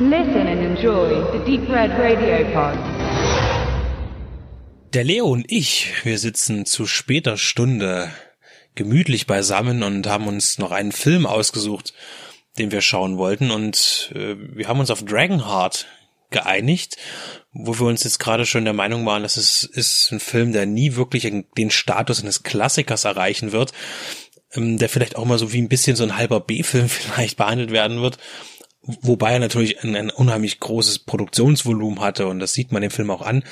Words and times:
Listen 0.00 0.48
and 0.48 0.60
enjoy 0.60 1.22
the 1.30 1.38
Deep 1.46 1.68
Red 1.68 1.92
Radio 1.92 2.44
Pod. 2.52 2.76
Der 4.92 5.04
Leo 5.04 5.26
und 5.26 5.44
ich, 5.48 5.92
wir 6.02 6.18
sitzen 6.18 6.66
zu 6.66 6.84
später 6.86 7.36
Stunde 7.36 8.10
gemütlich 8.74 9.28
beisammen 9.28 9.84
und 9.84 10.08
haben 10.08 10.26
uns 10.26 10.58
noch 10.58 10.72
einen 10.72 10.90
Film 10.90 11.26
ausgesucht, 11.26 11.94
den 12.58 12.72
wir 12.72 12.80
schauen 12.80 13.18
wollten 13.18 13.52
und 13.52 14.10
äh, 14.16 14.34
wir 14.36 14.66
haben 14.66 14.80
uns 14.80 14.90
auf 14.90 15.04
Dragonheart 15.04 15.86
geeinigt, 16.30 16.96
wo 17.52 17.78
wir 17.78 17.86
uns 17.86 18.02
jetzt 18.02 18.18
gerade 18.18 18.46
schon 18.46 18.64
der 18.64 18.74
Meinung 18.74 19.06
waren, 19.06 19.22
dass 19.22 19.36
es 19.36 19.62
ist 19.62 20.10
ein 20.10 20.18
Film, 20.18 20.52
der 20.52 20.66
nie 20.66 20.96
wirklich 20.96 21.32
den 21.56 21.70
Status 21.70 22.20
eines 22.20 22.42
Klassikers 22.42 23.04
erreichen 23.04 23.52
wird, 23.52 23.72
ähm, 24.54 24.76
der 24.76 24.88
vielleicht 24.88 25.14
auch 25.14 25.24
mal 25.24 25.38
so 25.38 25.52
wie 25.52 25.62
ein 25.62 25.68
bisschen 25.68 25.94
so 25.94 26.02
ein 26.02 26.16
halber 26.16 26.40
B-Film 26.40 26.88
vielleicht 26.88 27.36
behandelt 27.36 27.70
werden 27.70 28.02
wird. 28.02 28.18
Wobei 28.86 29.32
er 29.32 29.38
natürlich 29.38 29.82
ein, 29.82 29.96
ein, 29.96 30.10
unheimlich 30.10 30.60
großes 30.60 31.00
Produktionsvolumen 31.00 32.00
hatte 32.00 32.26
und 32.26 32.38
das 32.38 32.52
sieht 32.52 32.70
man 32.70 32.82
dem 32.82 32.90
Film 32.90 33.10
auch 33.10 33.22
an. 33.22 33.42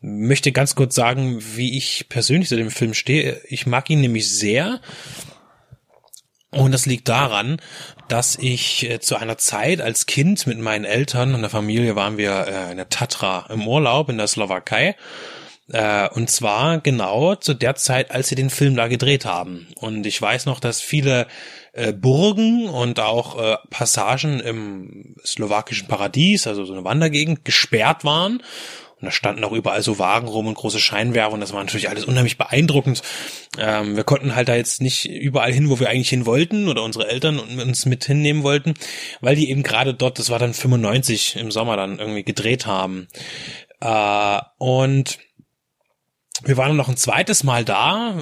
Möchte 0.00 0.50
ganz 0.50 0.74
kurz 0.74 0.94
sagen, 0.94 1.42
wie 1.56 1.76
ich 1.76 2.06
persönlich 2.08 2.48
zu 2.48 2.56
dem 2.56 2.70
Film 2.70 2.94
stehe. 2.94 3.40
Ich 3.48 3.66
mag 3.66 3.90
ihn 3.90 4.00
nämlich 4.00 4.30
sehr. 4.30 4.80
Und 6.50 6.72
das 6.72 6.86
liegt 6.86 7.08
daran, 7.08 7.60
dass 8.08 8.36
ich 8.36 8.88
äh, 8.88 9.00
zu 9.00 9.16
einer 9.16 9.36
Zeit 9.36 9.82
als 9.82 10.06
Kind 10.06 10.46
mit 10.46 10.58
meinen 10.58 10.86
Eltern 10.86 11.34
und 11.34 11.42
der 11.42 11.50
Familie 11.50 11.94
waren 11.94 12.16
wir 12.16 12.46
äh, 12.46 12.70
in 12.70 12.78
der 12.78 12.88
Tatra 12.88 13.46
im 13.50 13.68
Urlaub 13.68 14.08
in 14.08 14.16
der 14.16 14.28
Slowakei. 14.28 14.96
Äh, 15.72 16.08
und 16.08 16.30
zwar 16.30 16.80
genau 16.80 17.34
zu 17.34 17.54
der 17.54 17.74
Zeit, 17.74 18.10
als 18.10 18.28
sie 18.28 18.34
den 18.34 18.50
Film 18.50 18.76
da 18.76 18.88
gedreht 18.88 19.24
haben. 19.24 19.68
Und 19.76 20.06
ich 20.06 20.20
weiß 20.20 20.46
noch, 20.46 20.60
dass 20.60 20.80
viele 20.80 21.26
äh, 21.72 21.92
Burgen 21.92 22.68
und 22.68 23.00
auch 23.00 23.38
äh, 23.38 23.56
Passagen 23.70 24.40
im 24.40 25.16
slowakischen 25.24 25.88
Paradies, 25.88 26.46
also 26.46 26.64
so 26.64 26.72
eine 26.72 26.84
Wandergegend, 26.84 27.44
gesperrt 27.44 28.04
waren. 28.04 28.42
Und 29.00 29.06
da 29.06 29.10
standen 29.12 29.44
auch 29.44 29.52
überall 29.52 29.82
so 29.82 30.00
Wagen 30.00 30.26
rum 30.26 30.48
und 30.48 30.54
große 30.54 30.80
Scheinwerfer 30.80 31.32
und 31.32 31.40
das 31.40 31.52
war 31.52 31.62
natürlich 31.62 31.88
alles 31.88 32.04
unheimlich 32.04 32.36
beeindruckend. 32.36 33.02
Ähm, 33.56 33.94
wir 33.94 34.02
konnten 34.02 34.34
halt 34.34 34.48
da 34.48 34.56
jetzt 34.56 34.82
nicht 34.82 35.08
überall 35.08 35.52
hin, 35.52 35.70
wo 35.70 35.78
wir 35.78 35.88
eigentlich 35.88 36.08
hin 36.08 36.26
wollten 36.26 36.66
oder 36.68 36.82
unsere 36.82 37.08
Eltern 37.08 37.38
uns 37.38 37.86
mit 37.86 38.04
hinnehmen 38.04 38.42
wollten, 38.42 38.74
weil 39.20 39.36
die 39.36 39.50
eben 39.50 39.62
gerade 39.62 39.94
dort, 39.94 40.18
das 40.18 40.30
war 40.30 40.40
dann 40.40 40.52
95 40.52 41.36
im 41.36 41.52
Sommer 41.52 41.76
dann 41.76 42.00
irgendwie 42.00 42.24
gedreht 42.24 42.66
haben. 42.66 43.06
Äh, 43.80 44.40
und 44.58 45.18
wir 46.44 46.56
waren 46.56 46.76
noch 46.76 46.88
ein 46.88 46.96
zweites 46.96 47.44
Mal 47.44 47.64
da, 47.64 48.14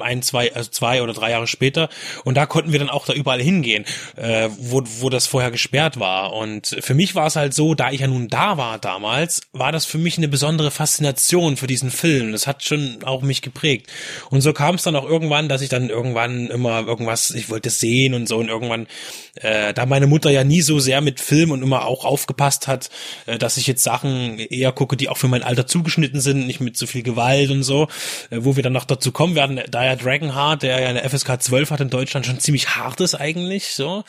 ein, 0.00 0.22
zwei, 0.22 0.54
also 0.54 0.70
zwei 0.70 1.02
oder 1.02 1.12
drei 1.12 1.30
Jahre 1.30 1.46
später, 1.46 1.88
und 2.24 2.36
da 2.36 2.46
konnten 2.46 2.72
wir 2.72 2.78
dann 2.78 2.90
auch 2.90 3.06
da 3.06 3.12
überall 3.12 3.40
hingehen, 3.40 3.84
äh, 4.16 4.48
wo, 4.58 4.82
wo 5.00 5.10
das 5.10 5.26
vorher 5.26 5.50
gesperrt 5.50 5.98
war. 5.98 6.32
Und 6.32 6.76
für 6.80 6.94
mich 6.94 7.14
war 7.14 7.26
es 7.26 7.36
halt 7.36 7.54
so, 7.54 7.74
da 7.74 7.90
ich 7.90 8.00
ja 8.00 8.06
nun 8.06 8.28
da 8.28 8.56
war 8.56 8.78
damals, 8.78 9.42
war 9.52 9.72
das 9.72 9.84
für 9.84 9.98
mich 9.98 10.18
eine 10.18 10.28
besondere 10.28 10.70
Faszination 10.70 11.56
für 11.56 11.66
diesen 11.66 11.90
Film. 11.90 12.32
Das 12.32 12.46
hat 12.46 12.64
schon 12.64 12.98
auch 13.04 13.22
mich 13.22 13.42
geprägt. 13.42 13.88
Und 14.30 14.40
so 14.40 14.52
kam 14.52 14.74
es 14.74 14.82
dann 14.82 14.96
auch 14.96 15.08
irgendwann, 15.08 15.48
dass 15.48 15.62
ich 15.62 15.68
dann 15.68 15.90
irgendwann 15.90 16.48
immer 16.48 16.86
irgendwas, 16.86 17.30
ich 17.30 17.50
wollte 17.50 17.70
sehen 17.70 18.14
und 18.14 18.28
so, 18.28 18.38
und 18.38 18.48
irgendwann, 18.48 18.86
äh, 19.34 19.72
da 19.74 19.86
meine 19.86 20.06
Mutter 20.06 20.30
ja 20.30 20.44
nie 20.44 20.62
so 20.62 20.80
sehr 20.80 21.00
mit 21.00 21.20
Film 21.20 21.50
und 21.50 21.62
immer 21.62 21.86
auch 21.86 22.04
aufgepasst 22.04 22.68
hat, 22.68 22.90
äh, 23.26 23.38
dass 23.38 23.56
ich 23.56 23.66
jetzt 23.66 23.82
Sachen 23.82 24.38
eher 24.38 24.72
gucke, 24.72 24.96
die 24.96 25.08
auch 25.08 25.16
für 25.16 25.28
mein 25.28 25.42
Alter 25.42 25.66
zugeschnitten 25.66 26.20
sind, 26.20 26.46
nicht 26.46 26.60
mit 26.60 26.76
so 26.76 26.86
viel 26.86 27.02
Gewalt 27.02 27.50
und 27.50 27.59
und 27.60 27.64
so, 27.64 27.88
äh, 28.30 28.38
wo 28.40 28.56
wir 28.56 28.62
dann 28.62 28.72
noch 28.72 28.84
dazu 28.84 29.12
kommen 29.12 29.34
werden, 29.34 29.60
da 29.70 29.84
ja 29.84 29.96
Dragonheart, 29.96 30.62
der 30.62 30.80
ja 30.80 30.88
eine 30.88 31.08
FSK 31.08 31.40
12 31.40 31.70
hat 31.70 31.80
in 31.80 31.90
Deutschland, 31.90 32.26
schon 32.26 32.40
ziemlich 32.40 32.76
hart 32.76 33.00
ist 33.00 33.14
eigentlich, 33.14 33.74
so. 33.74 34.04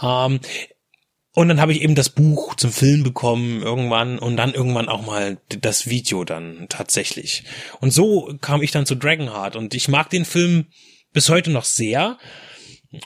Ähm, 0.00 0.40
und 1.34 1.48
dann 1.48 1.60
habe 1.60 1.72
ich 1.72 1.80
eben 1.80 1.94
das 1.94 2.10
Buch 2.10 2.56
zum 2.56 2.70
Film 2.70 3.04
bekommen 3.04 3.62
irgendwann 3.62 4.18
und 4.18 4.36
dann 4.36 4.52
irgendwann 4.52 4.88
auch 4.88 5.06
mal 5.06 5.38
das 5.48 5.88
Video 5.88 6.24
dann 6.24 6.66
tatsächlich. 6.68 7.44
Und 7.80 7.90
so 7.90 8.34
kam 8.42 8.62
ich 8.62 8.70
dann 8.70 8.84
zu 8.84 8.96
Dragonheart 8.96 9.56
und 9.56 9.72
ich 9.72 9.88
mag 9.88 10.10
den 10.10 10.26
Film 10.26 10.66
bis 11.12 11.30
heute 11.30 11.50
noch 11.50 11.64
sehr. 11.64 12.18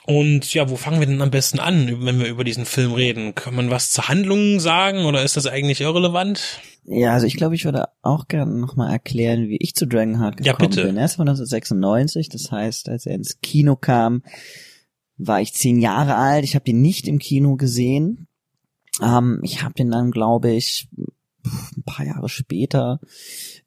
Und 0.05 0.53
ja, 0.53 0.69
wo 0.69 0.75
fangen 0.75 0.99
wir 0.99 1.07
denn 1.07 1.21
am 1.21 1.31
besten 1.31 1.59
an, 1.59 2.05
wenn 2.05 2.19
wir 2.19 2.27
über 2.27 2.43
diesen 2.43 2.65
Film 2.65 2.93
reden? 2.93 3.35
Kann 3.35 3.55
man 3.55 3.69
was 3.69 3.91
zur 3.91 4.09
Handlung 4.09 4.59
sagen 4.59 5.05
oder 5.05 5.23
ist 5.23 5.37
das 5.37 5.47
eigentlich 5.47 5.79
irrelevant? 5.81 6.59
Ja, 6.83 7.13
also 7.13 7.25
ich 7.25 7.35
glaube, 7.35 7.55
ich 7.55 7.65
würde 7.65 7.85
auch 8.01 8.27
gerne 8.27 8.53
nochmal 8.53 8.91
erklären, 8.91 9.47
wie 9.47 9.57
ich 9.57 9.75
zu 9.75 9.87
Dragonheart 9.87 10.37
gekommen 10.37 10.59
ja, 10.59 10.67
bitte. 10.67 10.83
bin. 10.83 10.97
Erst 10.97 11.19
war 11.19 11.23
1996, 11.23 12.29
das 12.29 12.51
heißt, 12.51 12.89
als 12.89 13.05
er 13.05 13.15
ins 13.15 13.39
Kino 13.41 13.75
kam, 13.75 14.23
war 15.17 15.41
ich 15.41 15.53
zehn 15.53 15.79
Jahre 15.79 16.15
alt. 16.15 16.43
Ich 16.43 16.55
habe 16.55 16.65
den 16.65 16.81
nicht 16.81 17.07
im 17.07 17.19
Kino 17.19 17.55
gesehen. 17.55 18.27
Ähm, 19.01 19.39
ich 19.43 19.63
habe 19.63 19.73
den 19.73 19.89
dann, 19.89 20.11
glaube 20.11 20.51
ich, 20.51 20.87
ein 21.75 21.83
paar 21.83 22.05
Jahre 22.05 22.29
später 22.29 22.99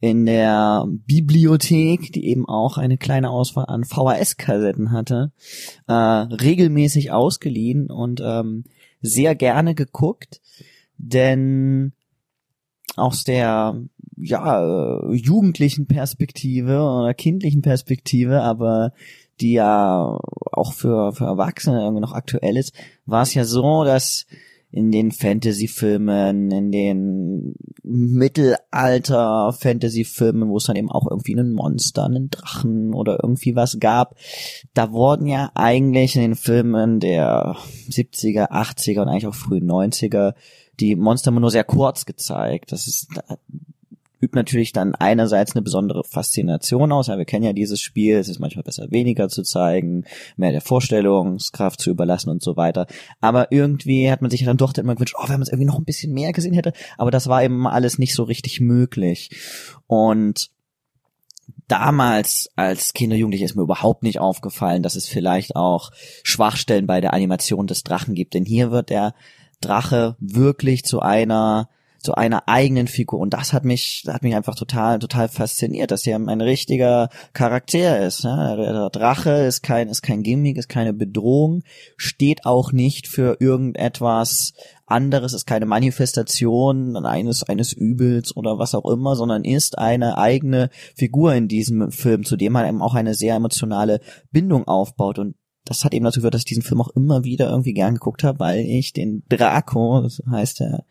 in 0.01 0.27
der 0.27 0.87
Bibliothek, 0.89 2.13
die 2.13 2.27
eben 2.27 2.49
auch 2.49 2.79
eine 2.79 2.99
kleine 2.99 3.31
Auswahl 3.31 3.67
an 3.67 3.85
VHS-Kassetten 3.85 4.93
hatte, 4.93 5.33
äh, 5.87 5.93
regelmäßig 5.93 7.13
ausgeliehen 7.13 7.91
und 7.91 8.21
ähm, 8.25 8.65
sehr 9.01 9.35
gerne 9.35 9.75
geguckt, 9.75 10.41
denn 10.97 11.93
aus 12.97 13.25
der 13.25 13.81
ja 14.17 14.63
äh, 14.63 15.15
jugendlichen 15.15 15.87
Perspektive 15.87 16.83
oder 16.83 17.15
kindlichen 17.15 17.63
Perspektive, 17.63 18.43
aber 18.43 18.93
die 19.41 19.53
ja 19.53 20.19
auch 20.53 20.73
für 20.73 21.13
für 21.13 21.25
Erwachsene 21.25 21.81
irgendwie 21.81 22.03
noch 22.03 22.13
aktuell 22.13 22.57
ist, 22.57 22.75
war 23.07 23.23
es 23.23 23.33
ja 23.35 23.45
so, 23.45 23.85
dass 23.85 24.27
in 24.73 24.93
den 24.93 25.11
Fantasy-Filmen, 25.11 26.49
in 26.51 26.71
den 26.71 27.55
Mittelalter-Fantasy-Filmen, 27.83 30.49
wo 30.49 30.59
es 30.59 30.65
dann 30.65 30.77
eben 30.77 30.91
auch 30.91 31.11
irgendwie 31.11 31.37
einen 31.37 31.53
Monster, 31.53 32.05
einen 32.05 32.31
Drachen 32.31 32.95
oder 32.95 33.19
irgendwie 33.23 33.57
was 33.57 33.81
gab, 33.81 34.17
da 34.75 34.93
wurden 34.93 35.27
ja 35.27 35.51
eigentlich 35.55 36.15
in 36.15 36.23
den 36.23 36.37
Filmen 36.37 37.01
der 37.01 37.57
70er, 37.89 38.51
80er 38.51 39.03
und 39.03 39.09
eigentlich 39.09 39.27
auch 39.27 39.35
frühen 39.35 39.69
90er 39.69 40.35
die 40.79 40.95
Monster 40.97 41.31
nur 41.31 41.51
sehr 41.51 41.65
kurz 41.65 42.07
gezeigt. 42.07 42.73
Das 42.73 42.87
ist 42.87 43.09
übt 44.21 44.37
natürlich 44.37 44.73
dann 44.73 44.95
einerseits 44.95 45.55
eine 45.55 45.63
besondere 45.63 46.05
Faszination 46.05 46.93
aus. 46.93 47.07
Ja, 47.07 47.19
wir 47.19 47.25
kennen 47.25 47.45
ja 47.45 47.53
dieses 47.53 47.81
Spiel, 47.81 48.17
es 48.17 48.29
ist 48.29 48.39
manchmal 48.39 48.65
besser 48.65 48.91
weniger 48.91 49.29
zu 49.29 49.43
zeigen, 49.43 50.05
mehr 50.37 50.53
der 50.53 50.61
Vorstellungskraft 50.61 51.81
zu 51.81 51.91
überlassen 51.91 52.31
und 52.31 52.43
so 52.43 52.57
weiter. 52.57 52.87
Aber 53.21 53.51
irgendwie 53.51 54.11
hat 54.11 54.23
man 54.23 54.31
sich 54.31 54.45
dann 54.45 54.57
doch 54.57 54.75
immer 54.75 54.95
gewünscht, 54.95 55.17
oh, 55.19 55.25
wenn 55.25 55.35
man 55.35 55.43
es 55.43 55.49
irgendwie 55.49 55.67
noch 55.67 55.79
ein 55.79 55.85
bisschen 55.85 56.13
mehr 56.13 56.33
gesehen 56.33 56.55
hätte. 56.55 56.73
Aber 56.99 57.11
das 57.11 57.29
war 57.29 57.43
eben 57.43 57.67
alles 57.67 57.99
nicht 57.99 58.15
so 58.15 58.25
richtig 58.25 58.61
möglich. 58.61 59.31
Und 59.87 60.51
damals 61.67 62.49
als 62.57 62.93
Kinder 62.93 63.17
Jugendliche 63.17 63.45
ist 63.45 63.57
mir 63.57 63.63
überhaupt 63.63 64.03
nicht 64.03 64.19
aufgefallen, 64.19 64.83
dass 64.83 64.97
es 64.97 65.09
vielleicht 65.09 65.57
auch 65.57 65.91
Schwachstellen 66.23 66.87
bei 66.87 67.01
der 67.01 67.15
Animation 67.15 67.67
des 67.67 67.83
Drachen 67.83 68.15
gibt. 68.15 68.35
Denn 68.35 68.45
hier 68.45 68.71
wird 68.71 68.91
der 68.91 69.15
Drache 69.61 70.17
wirklich 70.21 70.85
zu 70.85 71.01
einer 71.01 71.69
zu 72.01 72.15
einer 72.15 72.49
eigenen 72.49 72.87
Figur 72.87 73.21
und 73.21 73.35
das 73.35 73.53
hat 73.53 73.65
mich 73.65 74.05
hat 74.07 74.23
mich 74.23 74.35
einfach 74.35 74.55
total 74.55 74.99
total 74.99 75.29
fasziniert, 75.29 75.91
dass 75.91 76.07
er 76.07 76.17
ein 76.17 76.41
richtiger 76.41 77.09
Charakter 77.33 78.01
ist. 78.01 78.25
Ne? 78.25 78.57
Der 78.59 78.91
Drache 78.91 79.31
ist 79.31 79.63
kein 79.63 79.89
ist 79.89 80.03
kein 80.03 80.23
Gimmick, 80.23 80.57
ist 80.57 80.69
keine 80.69 80.93
Bedrohung, 80.93 81.63
steht 81.97 82.47
auch 82.47 82.73
nicht 82.73 83.07
für 83.07 83.37
irgendetwas 83.41 84.55
anderes, 84.87 85.35
ist 85.35 85.47
keine 85.47 85.67
Manifestation 85.67 86.97
eines 86.97 87.43
eines 87.43 87.73
Übels 87.73 88.37
oder 88.37 88.59
was 88.59 88.75
auch 88.75 88.91
immer, 88.91 89.15
sondern 89.17 89.45
ist 89.45 89.79
eine 89.79 90.19
eigene 90.19 90.71
Figur 90.97 91.35
in 91.35 91.49
diesem 91.49 91.93
Film, 91.93 92.25
zu 92.25 92.37
dem 92.37 92.53
man 92.53 92.67
eben 92.67 92.83
auch 92.83 92.95
eine 92.95 93.15
sehr 93.15 93.37
emotionale 93.37 94.01
Bindung 94.33 94.67
aufbaut 94.67 95.19
und 95.19 95.37
das 95.71 95.85
hat 95.85 95.95
eben 95.95 96.05
dazu 96.05 96.19
geführt, 96.19 96.35
dass 96.35 96.41
ich 96.41 96.47
diesen 96.47 96.65
Film 96.65 96.81
auch 96.81 96.89
immer 96.89 97.23
wieder 97.23 97.49
irgendwie 97.49 97.75
gern 97.75 97.95
geguckt 97.95 98.25
habe, 98.25 98.41
weil 98.41 98.59
ich 98.59 98.93
den 98.93 99.23
Draco, 99.29 100.01
das 100.03 100.21
heißt 100.29 100.59
der, 100.59 100.85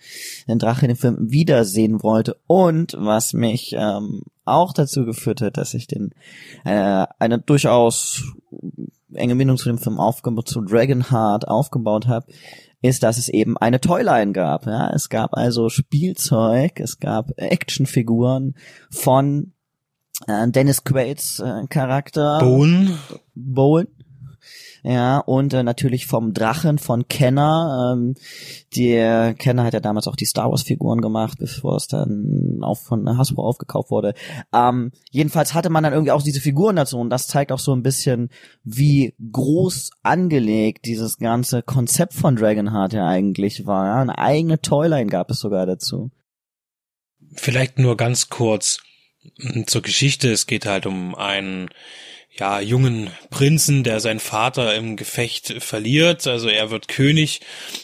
den 0.47 0.57
Drache 0.57 0.85
in 0.85 0.93
dem 0.93 0.97
Film 0.97 1.17
wiedersehen 1.19 2.01
wollte 2.01 2.37
und 2.47 2.95
was 2.97 3.33
mich 3.33 3.75
ähm, 3.77 4.21
auch 4.45 4.71
dazu 4.71 5.03
geführt 5.03 5.41
hat, 5.41 5.57
dass 5.57 5.73
ich 5.73 5.87
den 5.87 6.11
äh, 6.63 7.05
eine 7.19 7.39
durchaus 7.39 8.23
enge 9.13 9.35
Bindung 9.35 9.57
zu 9.57 9.67
dem 9.67 9.79
Film 9.79 9.99
aufgebaut, 9.99 10.47
zu 10.47 10.61
Dragonheart 10.61 11.45
aufgebaut 11.45 12.07
habe, 12.07 12.27
ist, 12.81 13.03
dass 13.03 13.17
es 13.17 13.27
eben 13.27 13.57
eine 13.57 13.81
Toyline 13.81 14.31
gab. 14.31 14.65
Ja, 14.65 14.89
es 14.91 15.09
gab 15.09 15.33
also 15.33 15.67
Spielzeug, 15.67 16.79
es 16.79 16.99
gab 16.99 17.31
Actionfiguren 17.35 18.55
von 18.89 19.51
äh, 20.25 20.47
Dennis 20.47 20.85
Quaid's 20.85 21.41
äh, 21.41 21.67
Charakter 21.67 22.39
Bowen. 22.39 22.97
Bowen 23.35 23.87
Ja, 24.83 25.19
und 25.19 25.53
äh, 25.53 25.63
natürlich 25.63 26.05
vom 26.07 26.33
Drachen 26.33 26.77
von 26.77 27.07
Kenner. 27.07 27.95
Ähm, 27.95 28.15
der 28.75 29.33
Kenner 29.33 29.63
hat 29.63 29.73
ja 29.73 29.79
damals 29.79 30.07
auch 30.07 30.15
die 30.15 30.25
Star 30.25 30.49
Wars 30.49 30.63
Figuren 30.63 31.01
gemacht, 31.01 31.37
bevor 31.39 31.75
es 31.75 31.87
dann 31.87 32.59
auch 32.61 32.77
von 32.77 33.17
Hasbro 33.17 33.45
aufgekauft 33.45 33.91
wurde. 33.91 34.13
Ähm, 34.53 34.91
jedenfalls 35.11 35.53
hatte 35.53 35.69
man 35.69 35.83
dann 35.83 35.93
irgendwie 35.93 36.11
auch 36.11 36.23
diese 36.23 36.41
Figuren 36.41 36.75
dazu 36.75 36.97
und 36.99 37.09
das 37.09 37.27
zeigt 37.27 37.51
auch 37.51 37.59
so 37.59 37.73
ein 37.73 37.83
bisschen, 37.83 38.29
wie 38.63 39.13
groß 39.31 39.91
angelegt 40.03 40.85
dieses 40.85 41.17
ganze 41.17 41.61
Konzept 41.61 42.13
von 42.13 42.35
Dragonheart 42.35 42.93
ja 42.93 43.07
eigentlich 43.07 43.65
war. 43.65 43.85
Ja, 43.85 44.01
eine 44.01 44.17
eigene 44.17 44.61
Toyline 44.61 45.09
gab 45.09 45.29
es 45.31 45.39
sogar 45.39 45.65
dazu. 45.65 46.11
Vielleicht 47.35 47.79
nur 47.79 47.97
ganz 47.97 48.29
kurz 48.29 48.79
zur 49.65 49.81
Geschichte. 49.81 50.31
Es 50.31 50.47
geht 50.47 50.65
halt 50.65 50.85
um 50.85 51.15
einen 51.15 51.69
ja, 52.39 52.59
jungen 52.59 53.09
Prinzen, 53.29 53.83
der 53.83 53.99
seinen 53.99 54.19
Vater 54.19 54.75
im 54.75 54.95
Gefecht 54.95 55.61
verliert. 55.61 56.25
Also 56.27 56.47
er 56.49 56.71
wird 56.71 56.87
König, 56.87 57.41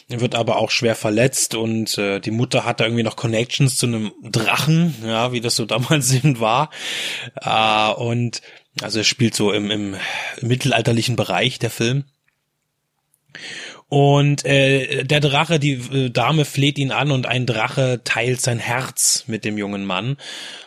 wird 0.08 0.34
aber 0.34 0.56
auch 0.56 0.70
schwer 0.70 0.94
verletzt 0.94 1.54
und 1.54 1.98
äh, 1.98 2.20
die 2.20 2.30
Mutter 2.30 2.64
hat 2.64 2.80
da 2.80 2.84
irgendwie 2.84 3.02
noch 3.02 3.16
Connections 3.16 3.76
zu 3.76 3.86
einem 3.86 4.12
Drachen, 4.22 4.94
ja, 5.04 5.32
wie 5.32 5.40
das 5.40 5.56
so 5.56 5.64
damals 5.66 6.12
eben 6.14 6.40
war. 6.40 6.70
Äh, 7.40 7.92
und 7.92 8.42
also 8.80 8.98
er 8.98 9.04
spielt 9.04 9.34
so 9.34 9.52
im, 9.52 9.70
im 9.70 9.96
mittelalterlichen 10.40 11.16
Bereich 11.16 11.58
der 11.58 11.70
Film. 11.70 12.04
Und 13.88 14.44
äh, 14.44 15.04
der 15.04 15.20
Drache, 15.20 15.60
die 15.60 15.74
äh, 15.74 16.10
Dame 16.10 16.44
fleht 16.44 16.76
ihn 16.78 16.90
an 16.90 17.12
und 17.12 17.26
ein 17.26 17.46
Drache 17.46 18.00
teilt 18.02 18.40
sein 18.40 18.58
Herz 18.58 19.24
mit 19.28 19.44
dem 19.44 19.56
jungen 19.56 19.84
Mann. 19.84 20.16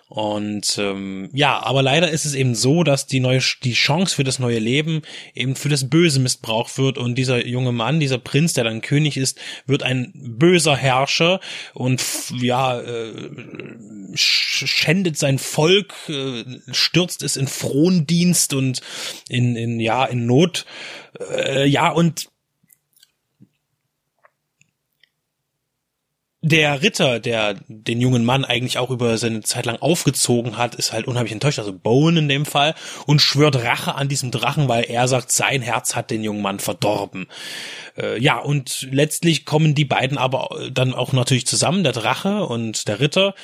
Und 0.08 0.78
ähm, 0.80 1.30
ja, 1.34 1.62
aber 1.62 1.84
leider 1.84 2.10
ist 2.10 2.26
es 2.26 2.34
eben 2.34 2.56
so, 2.56 2.84
dass 2.84 3.06
die 3.06 3.20
neue 3.20 3.42
die 3.64 3.74
Chance 3.74 4.16
für 4.16 4.24
das 4.24 4.40
neue 4.40 4.58
Leben 4.58 5.04
eben 5.36 5.56
für 5.56 5.70
das 5.70 5.88
Böse 5.88 6.20
missbraucht 6.20 6.80
wird 6.80 6.98
und 6.98 7.14
dieser 7.16 7.46
junge 7.46 7.74
Mann, 7.74 8.00
dieser 8.00 8.18
Prinz, 8.18 8.54
der 8.54 8.64
dann 8.64 8.82
König 8.82 9.18
ist, 9.18 9.38
wird 9.68 9.84
ein 9.84 10.12
böser 10.16 10.76
Herrscher 10.76 11.42
und 11.76 12.02
ja 12.42 12.80
äh, 12.80 13.30
schändet 14.16 15.18
sein 15.18 15.38
Volk, 15.38 15.94
äh, 16.08 16.44
stürzt 16.72 17.22
es 17.22 17.36
in 17.36 17.48
Frondienst 17.48 18.56
und 18.56 18.82
in 19.28 19.56
in 19.56 19.80
ja 19.80 20.06
in 20.06 20.26
Not. 20.26 20.66
Äh, 21.36 21.68
ja 21.68 21.92
und 21.92 22.30
der 26.42 26.82
Ritter, 26.82 27.20
der 27.20 27.56
den 27.68 28.00
jungen 28.00 28.24
Mann 28.24 28.46
eigentlich 28.46 28.78
auch 28.78 28.92
über 28.92 29.18
seine 29.18 29.42
Zeit 29.42 29.66
lang 29.66 29.78
aufgezogen 29.82 30.58
hat, 30.58 30.76
ist 30.76 30.94
halt 30.94 31.06
unheimlich 31.06 31.34
enttäuscht, 31.34 31.60
also 31.60 31.74
Bowen 31.74 32.16
in 32.16 32.30
dem 32.30 32.46
Fall, 32.46 32.76
und 33.06 33.22
schwört 33.22 33.58
Rache 33.58 33.96
an 33.96 34.08
diesem 34.08 34.32
Drachen, 34.32 34.70
weil 34.70 34.86
er 34.86 35.10
sagt, 35.10 35.32
sein 35.32 35.62
Herz 35.62 35.96
hat 35.96 36.12
den 36.12 36.24
jungen 36.24 36.42
Mann 36.42 36.60
verdorben. 36.60 37.28
Äh, 37.98 38.22
ja, 38.22 38.38
und 38.38 38.88
letztlich 38.90 39.46
kommen 39.46 39.76
die 39.76 39.86
beiden 39.86 40.18
aber 40.18 40.70
dann 40.72 40.94
auch 40.94 41.12
natürlich 41.12 41.46
zusammen, 41.46 41.84
der 41.84 41.94
Drache 41.94 42.46
und 42.46 42.88
der 42.88 43.02
Ritter, 43.02 43.36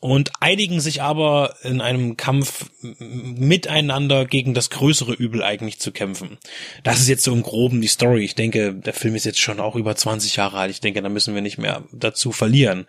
und 0.00 0.30
einigen 0.40 0.80
sich 0.80 1.02
aber 1.02 1.56
in 1.62 1.80
einem 1.80 2.16
Kampf 2.16 2.66
miteinander 2.80 4.26
gegen 4.26 4.54
das 4.54 4.70
größere 4.70 5.12
Übel 5.12 5.42
eigentlich 5.42 5.80
zu 5.80 5.90
kämpfen. 5.90 6.38
Das 6.84 7.00
ist 7.00 7.08
jetzt 7.08 7.24
so 7.24 7.32
im 7.32 7.42
Groben 7.42 7.80
die 7.80 7.88
Story. 7.88 8.24
Ich 8.24 8.36
denke, 8.36 8.74
der 8.74 8.92
Film 8.92 9.16
ist 9.16 9.24
jetzt 9.24 9.40
schon 9.40 9.58
auch 9.58 9.74
über 9.74 9.96
20 9.96 10.36
Jahre 10.36 10.58
alt. 10.58 10.70
Ich 10.70 10.80
denke, 10.80 11.02
da 11.02 11.08
müssen 11.08 11.34
wir 11.34 11.42
nicht 11.42 11.58
mehr 11.58 11.82
dazu 11.92 12.30
verlieren. 12.30 12.86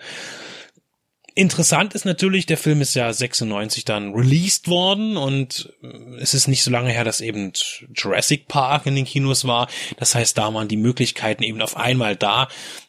Interessant 1.36 1.94
ist 1.94 2.06
natürlich, 2.06 2.46
der 2.46 2.58
Film 2.58 2.81
ist 2.81 2.96
ja 2.96 3.12
96 3.12 3.86
dann 3.86 4.14
released 4.14 4.68
worden 4.68 5.18
und 5.18 5.74
es 6.20 6.34
ist 6.34 6.48
nicht 6.48 6.64
so 6.64 6.72
lange 6.72 6.92
her, 6.92 7.04
dass 7.04 7.22
eben 7.22 7.54
Jurassic 7.94 8.48
Park 8.48 8.86
in 8.86 8.96
den 8.96 9.06
Kinos 9.06 9.46
war. 9.46 9.70
Das 9.98 10.16
heißt, 10.16 10.38
da 10.38 10.54
waren 10.54 10.68
die 10.68 10.78
Möglichkeiten 10.78 11.44
eben 11.44 11.62
auf 11.62 11.78
einmal 11.78 12.16
da, 12.16 12.48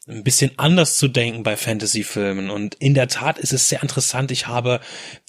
ein 0.09 0.25
bisschen 0.25 0.53
anders 0.57 0.97
zu 0.97 1.09
denken 1.09 1.43
bei 1.43 1.57
Fantasy-Filmen. 1.57 2.51
Und 2.51 2.75
in 2.77 2.95
der 2.95 3.09
Tat 3.09 3.39
ist 3.39 3.53
es 3.53 3.69
sehr 3.69 3.83
interessant. 3.83 4.31
Ich 4.31 4.47
habe 4.47 4.81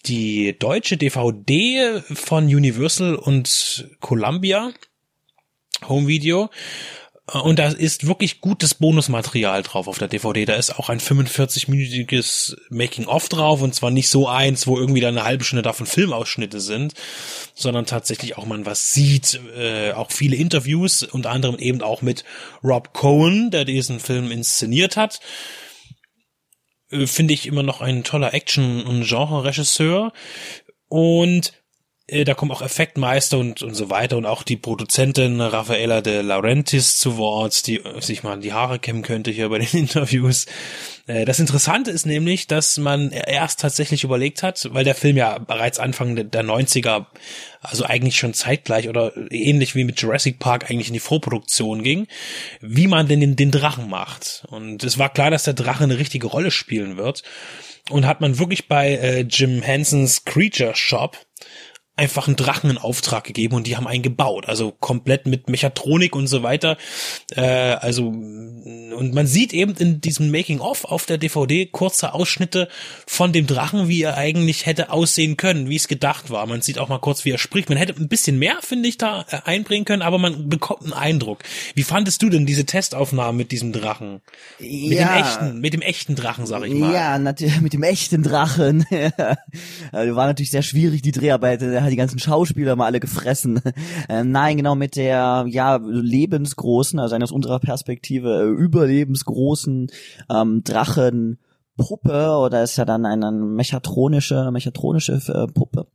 die 0.06 0.58
deutsche 0.58 0.98
DVD 0.98 2.02
von 2.14 2.46
Universal 2.46 3.16
und 3.16 3.90
Columbia 4.00 4.72
Home 5.88 6.08
Video 6.08 6.50
und 7.28 7.60
da 7.60 7.68
ist 7.68 8.08
wirklich 8.08 8.42
gutes 8.42 8.74
Bonusmaterial 8.74 9.62
drauf 9.64 9.88
auf 9.88 10.00
der 10.00 10.08
DVD. 10.08 10.46
Da 10.46 10.56
ist 10.56 10.78
auch 10.78 10.90
ein 10.90 11.00
45-minütiges 11.00 12.58
Making-of 12.70 13.30
drauf 13.30 13.62
und 13.62 13.74
zwar 13.76 13.92
nicht 13.92 14.10
so 14.10 14.28
eins, 14.28 14.68
wo 14.68 14.78
irgendwie 14.78 15.02
dann 15.02 15.18
eine 15.18 15.26
halbe 15.26 15.44
Stunde 15.44 15.62
davon 15.62 15.86
Filmausschnitte 15.86 16.60
sind, 16.60 16.94
sondern 17.54 17.86
tatsächlich 17.86 18.38
auch 18.38 18.46
man 18.46 18.66
was 18.66 18.94
sieht. 18.94 19.40
Äh, 19.56 19.94
auch 19.94 20.12
viele 20.12 20.36
Interviews, 20.36 21.04
unter 21.04 21.30
anderem 21.30 21.58
eben 21.58 21.82
auch 21.82 22.02
mit 22.02 22.26
Rob 22.64 22.94
Cohen, 22.94 23.52
der 23.52 23.66
diesen 23.66 24.00
Film 24.00 24.32
inszeniert 24.32 24.98
hat. 24.98 25.22
Äh, 26.90 27.06
Finde 27.06 27.34
ich 27.34 27.46
immer 27.46 27.64
noch 27.64 27.82
ein 27.82 28.04
toller 28.04 28.34
Action- 28.34 28.84
und 28.84 29.08
Genre-Regisseur. 29.08 30.12
Und 30.90 31.54
äh, 32.12 32.26
da 32.26 32.34
kommen 32.34 32.52
auch 32.52 32.62
Effektmeister 32.62 33.38
und, 33.38 33.62
und 33.62 33.74
so 33.74 33.90
weiter 33.90 34.18
und 34.18 34.26
auch 34.26 34.44
die 34.44 34.58
Produzentin 34.58 35.40
Raffaella 35.40 36.02
de 36.02 36.22
Laurentiis 36.22 36.98
zu 36.98 37.18
Wort, 37.18 37.66
die 37.68 37.82
sich 38.00 38.24
mal 38.24 38.40
die 38.40 38.54
Haare 38.54 38.80
kämmen 38.80 39.02
könnte 39.02 39.32
hier 39.32 39.50
bei 39.50 39.60
den 39.60 39.70
Interviews. 39.80 40.46
Äh, 41.08 41.26
das 41.26 41.40
Interessante 41.40 41.90
ist 41.92 42.06
nämlich, 42.06 42.48
dass 42.48 42.78
man 42.78 43.12
erst 43.12 43.62
tatsächlich 43.62 44.04
überlegt 44.04 44.44
hat, 44.44 44.70
weil 44.74 44.84
der 44.84 44.96
Film 44.96 45.18
ja 45.18 45.38
bereits 45.38 45.80
Anfang 45.80 46.16
der 46.16 46.44
90er, 46.44 47.06
also 47.62 47.86
eigentlich 47.86 48.18
schon 48.18 48.34
zeitgleich 48.34 48.90
oder 48.90 49.14
ähnlich 49.32 49.76
wie 49.76 49.86
mit 49.86 50.02
Jurassic 50.02 50.40
Park 50.40 50.70
eigentlich 50.70 50.88
in 50.88 50.94
die 50.94 51.00
Vorproduktion 51.00 51.82
ging, 51.82 52.08
wie 52.60 52.88
man 52.88 53.08
denn 53.08 53.22
den, 53.22 53.36
den 53.36 53.52
Drachen 53.52 53.90
macht. 53.90 54.44
Und 54.50 54.84
es 54.84 54.98
war 54.98 55.10
klar, 55.10 55.32
dass 55.32 55.44
der 55.44 55.54
Drache 55.54 55.86
eine 55.86 55.98
richtige 55.98 56.28
Rolle 56.28 56.52
spielen 56.52 56.98
wird. 56.98 57.24
Und 57.90 58.06
hat 58.06 58.22
man 58.22 58.38
wirklich 58.38 58.68
bei 58.68 58.96
äh, 58.96 59.22
Jim 59.22 59.64
Hensons 59.64 60.24
Creature 60.24 60.76
Shop 60.76 61.18
einfach 62.02 62.26
einen 62.26 62.36
Drachen 62.36 62.72
in 62.72 62.80
Auftrag 62.80 63.26
gegeben 63.26 63.56
und 63.56 63.68
die 63.68 63.78
haben 63.78 63.86
einen 63.86 64.02
gebaut, 64.02 64.50
also 64.50 64.72
komplett 64.72 65.28
mit 65.28 65.50
Mechatronik 65.50 66.16
und 66.16 66.26
so 66.26 66.42
weiter. 66.42 66.78
Äh, 67.36 67.42
also 67.42 68.08
und 68.08 69.14
man 69.14 69.28
sieht 69.28 69.54
eben 69.54 69.76
in 69.76 70.02
diesem 70.02 70.32
Making 70.32 70.62
of 70.62 70.86
auf 70.86 71.06
der 71.06 71.20
DVD 71.20 71.68
kurze 71.68 72.16
Ausschnitte 72.16 72.70
von 73.06 73.34
dem 73.34 73.46
Drachen, 73.46 73.88
wie 73.88 74.02
er 74.02 74.18
eigentlich 74.18 74.66
hätte 74.66 74.90
aussehen 74.90 75.38
können, 75.38 75.70
wie 75.70 75.76
es 75.76 75.88
gedacht 75.88 76.32
war. 76.32 76.48
Man 76.48 76.62
sieht 76.62 76.80
auch 76.80 76.90
mal 76.90 76.98
kurz, 76.98 77.24
wie 77.24 77.30
er 77.30 77.38
spricht. 77.38 77.70
Man 77.70 77.78
hätte 77.78 77.94
ein 78.02 78.08
bisschen 78.08 78.40
mehr, 78.40 78.58
finde 78.62 78.90
ich, 78.90 78.98
da 78.98 79.26
äh, 79.30 79.38
einbringen 79.46 79.86
können, 79.86 80.02
aber 80.02 80.18
man 80.18 80.50
bekommt 80.50 80.82
einen 80.84 80.94
Eindruck. 80.94 81.44
Wie 81.76 81.84
fandest 81.84 82.24
du 82.24 82.30
denn 82.30 82.48
diese 82.48 82.66
Testaufnahmen 82.66 83.38
mit 83.38 83.52
diesem 83.52 83.74
Drachen? 83.74 84.22
Mit 84.60 84.94
ja. 84.94 85.16
dem 85.16 85.24
echten, 85.24 85.62
mit 85.62 85.74
dem 85.74 85.82
echten 85.82 86.16
Drachen, 86.16 86.48
sag 86.48 86.66
ich 86.66 86.74
mal. 86.74 86.94
Ja, 86.94 87.20
natürlich 87.20 87.62
mit 87.62 87.74
dem 87.74 87.84
echten 87.84 88.24
Drachen. 88.24 88.86
war 89.92 90.26
natürlich 90.26 90.52
sehr 90.52 90.64
schwierig 90.64 91.04
die 91.04 91.12
Dreharbeit 91.12 91.62
hat 91.62 91.91
die 91.92 91.98
ganzen 91.98 92.20
Schauspieler 92.20 92.76
mal 92.76 92.86
alle 92.86 93.00
gefressen. 93.00 93.62
Äh, 94.10 94.24
nein, 94.24 94.58
genau 94.58 94.76
mit 94.76 94.96
der 94.96 95.46
ja 95.48 95.76
lebensgroßen, 95.76 97.00
also 97.00 97.16
aus 97.16 97.32
unserer 97.32 97.60
Perspektive 97.60 98.42
äh, 98.42 98.48
überlebensgroßen 98.48 99.88
ähm, 100.30 100.64
Drachen. 100.64 101.40
Puppe 101.78 102.38
oder 102.38 102.64
ist 102.64 102.78
ja 102.78 102.86
dann 102.86 103.06
eine 103.06 103.32
mechatronische 103.32 104.52
mechatronische 104.52 105.14
äh, 105.14 105.52
Puppe. 105.52 105.88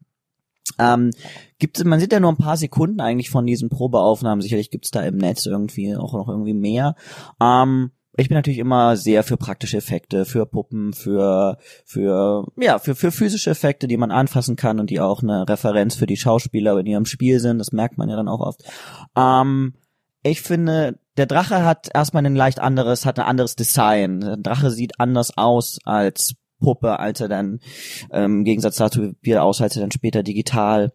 Ähm, 0.79 1.11
gibt 1.59 1.83
man 1.85 2.01
sieht 2.01 2.13
ja 2.13 2.21
nur 2.21 2.33
ein 2.33 2.39
paar 2.39 2.57
Sekunden 2.57 3.01
eigentlich 3.01 3.31
von 3.31 3.47
diesen 3.47 3.69
Probeaufnahmen. 3.69 4.43
Sicherlich 4.43 4.71
gibt's 4.71 4.91
da 4.91 5.03
im 5.03 5.17
Netz 5.17 5.47
irgendwie 5.47 5.95
auch 5.97 6.13
noch 6.13 6.29
irgendwie 6.29 6.55
mehr. 6.55 6.97
Ähm, 7.41 7.93
ich 8.17 8.29
bin 8.29 8.37
natürlich 8.37 8.59
immer 8.59 8.97
sehr 8.97 9.23
für 9.23 9.37
praktische 9.37 9.77
Effekte, 9.77 10.25
für 10.25 10.47
Puppen, 10.47 10.93
für 10.93 11.59
für 11.85 12.47
ja 12.57 12.79
für 12.79 12.95
für 12.95 13.13
physische 13.13 13.51
Effekte, 13.51 13.87
die 13.87 13.97
man 13.97 14.11
anfassen 14.11 14.57
kann 14.57 14.81
und 14.81 14.91
die 14.91 15.01
auch 15.01 15.23
eine 15.23 15.49
Referenz 15.49 15.95
für 15.97 16.07
die 16.07 16.17
Schauspieler 16.17 16.79
in 16.79 16.87
ihrem 16.87 17.05
Spiel 17.05 17.41
sind. 17.41 17.59
Das 17.59 17.73
merkt 17.73 17.99
man 17.99 18.09
ja 18.09 18.17
dann 18.17 18.29
auch 18.29 18.41
oft. 18.41 18.63
Ähm, 19.17 19.75
ich 20.23 20.43
finde, 20.43 20.99
der 21.17 21.27
Drache 21.27 21.65
hat 21.65 21.89
erstmal 21.93 22.25
ein 22.25 22.35
leicht 22.35 22.59
anderes, 22.59 23.07
hat 23.07 23.19
ein 23.19 23.27
anderes 23.27 23.55
Design. 23.55 24.21
Der 24.21 24.37
Drache 24.37 24.71
sieht 24.71 24.99
anders 24.99 25.37
aus 25.37 25.79
als 25.85 26.35
Puppe, 26.59 26.99
als 26.99 27.21
er 27.21 27.29
dann 27.29 27.61
ähm, 28.11 28.39
im 28.39 28.45
Gegensatz 28.45 28.77
dazu 28.77 29.13
wie 29.21 29.31
er 29.31 29.45
aus, 29.45 29.61
als 29.61 29.77
er 29.77 29.83
dann 29.83 29.93
später 29.93 30.23
digital 30.23 30.93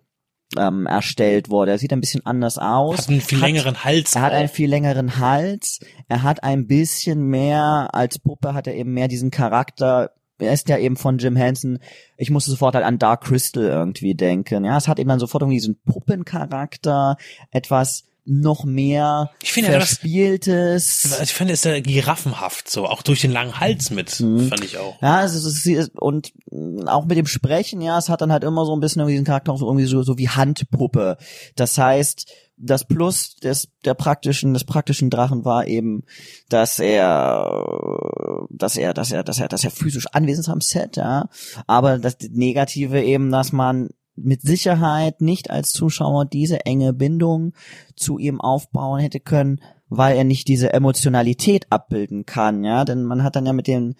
ähm, 0.58 0.86
erstellt 0.86 1.50
wurde. 1.50 1.72
Er 1.72 1.77
sieht 1.77 1.93
ein 1.93 2.01
bisschen 2.01 2.25
anders 2.25 2.58
aus. 2.58 3.00
Hat 3.00 3.10
einen 3.10 3.22
viel 3.22 3.39
hat, 3.39 3.48
längeren 3.48 3.84
Hals. 3.84 4.15
Er 4.15 4.22
hat 4.22 4.34
einen 4.34 4.50
viel 4.50 4.70
längeren 4.70 5.20
Hals. 5.20 5.79
Er 6.08 6.24
hat 6.24 6.43
ein 6.43 6.67
bisschen 6.67 7.24
mehr, 7.27 7.89
als 7.91 8.20
Puppe 8.20 8.53
hat 8.53 8.67
er 8.67 8.75
eben 8.75 8.93
mehr 8.93 9.08
diesen 9.08 9.31
Charakter. 9.31 10.12
Er 10.39 10.53
ist 10.53 10.70
ja 10.70 10.77
eben 10.77 10.96
von 10.96 11.17
Jim 11.20 11.36
Henson. 11.36 11.79
Ich 12.17 12.31
musste 12.31 12.51
sofort 12.51 12.75
halt 12.75 12.86
an 12.86 12.98
Dark 12.98 13.24
Crystal 13.25 13.63
irgendwie 13.63 14.15
denken. 14.15 14.65
Ja, 14.65 14.77
es 14.77 14.88
hat 14.88 15.00
eben 15.00 15.10
dann 15.10 15.20
sofort 15.20 15.43
irgendwie 15.43 15.58
diesen 15.58 15.79
Puppencharakter, 15.86 17.17
etwas 17.51 18.05
noch 18.23 18.65
mehr 18.65 19.31
Ich 19.41 19.51
finde 19.51 19.71
ja, 19.71 19.79
das- 19.79 19.89
verspieltes. 19.89 21.07
Also 21.11 21.23
ich 21.23 21.33
finde, 21.33 21.53
es 21.53 21.65
ist 21.65 21.65
ja 21.65 21.79
giraffenhaft 21.79 22.69
so, 22.69 22.85
auch 22.85 23.01
durch 23.01 23.21
den 23.21 23.31
langen 23.31 23.59
Hals 23.59 23.89
mit, 23.89 24.19
Mhm. 24.19 24.47
fand 24.47 24.63
ich 24.63 24.77
auch. 24.77 25.01
Ja, 25.01 25.23
es 25.23 25.33
ist, 25.33 25.65
ist, 25.65 25.91
und 25.99 26.31
mh, 26.51 26.91
auch 26.91 27.05
mit 27.05 27.17
dem 27.17 27.25
Sprechen, 27.25 27.81
ja, 27.81 27.97
es 27.97 28.09
hat 28.09 28.21
dann 28.21 28.31
halt 28.31 28.43
immer 28.43 28.65
so 28.65 28.75
ein 28.75 28.79
bisschen 28.79 28.99
irgendwie 28.99 29.13
diesen 29.13 29.25
Charakter 29.25 29.51
auch 29.51 29.57
so 29.57 29.67
irgendwie 29.67 29.85
so, 29.85 30.03
so 30.03 30.17
wie 30.17 30.29
Handpuppe. 30.29 31.17
Das 31.55 31.77
heißt, 31.77 32.31
das 32.63 32.85
Plus 32.85 33.37
des, 33.37 33.69
der 33.85 33.95
praktischen, 33.95 34.53
des 34.53 34.65
praktischen 34.65 35.09
Drachen 35.09 35.43
war 35.43 35.65
eben, 35.65 36.03
dass 36.47 36.77
er, 36.77 38.45
dass 38.51 38.77
er, 38.77 38.93
dass 38.93 39.11
er, 39.11 39.23
dass 39.23 39.39
er, 39.39 39.47
dass 39.47 39.63
er 39.63 39.71
physisch 39.71 40.05
anwesend 40.11 40.45
ist 40.45 40.51
am 40.51 40.61
Set, 40.61 40.95
ja. 40.97 41.27
Aber 41.65 41.97
das 41.97 42.17
Negative 42.29 43.01
eben, 43.01 43.31
dass 43.31 43.51
man 43.51 43.89
mit 44.15 44.41
Sicherheit 44.41 45.22
nicht 45.22 45.50
als 45.50 45.72
Zuschauer 45.72 46.25
diese 46.25 46.65
enge 46.65 46.94
Bindung 46.94 47.53
zu 47.96 48.18
ihm 48.18 48.41
aufbauen 48.41 49.00
hätte 49.00 49.20
können, 49.20 49.62
weil 49.94 50.15
er 50.15 50.24
nicht 50.24 50.48
diese 50.48 50.72
Emotionalität 50.72 51.68
abbilden 51.70 52.25
kann, 52.25 52.63
ja, 52.63 52.86
denn 52.86 53.03
man 53.03 53.24
hat 53.24 53.36
dann 53.36 53.46
ja 53.46 53.51
mit 53.51 53.68
dem, 53.68 53.96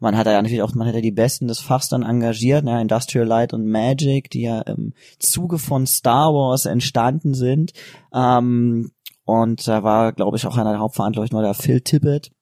man 0.00 0.16
hat 0.16 0.26
ja 0.26 0.32
natürlich 0.42 0.62
auch, 0.62 0.74
man 0.74 0.88
hat 0.88 0.96
ja 0.96 1.00
die 1.00 1.12
Besten 1.12 1.46
des 1.46 1.60
Fachs 1.60 1.88
dann 1.88 2.02
engagiert, 2.02 2.66
ja, 2.66 2.80
Industrial 2.80 3.26
Light 3.26 3.54
und 3.54 3.64
Magic, 3.64 4.28
die 4.28 4.42
ja 4.42 4.60
im 4.62 4.92
Zuge 5.20 5.58
von 5.58 5.86
Star 5.86 6.34
Wars 6.34 6.66
entstanden 6.66 7.32
sind, 7.32 7.72
ähm, 8.12 8.90
und 9.24 9.66
da 9.66 9.82
war, 9.84 10.12
glaube 10.12 10.36
ich, 10.36 10.46
auch 10.46 10.56
einer 10.56 10.72
der 10.72 10.80
Hauptverantwortlichen, 10.80 11.36
war 11.36 11.42
der 11.42 11.54
Phil 11.54 11.80
Tippett, 11.80 12.32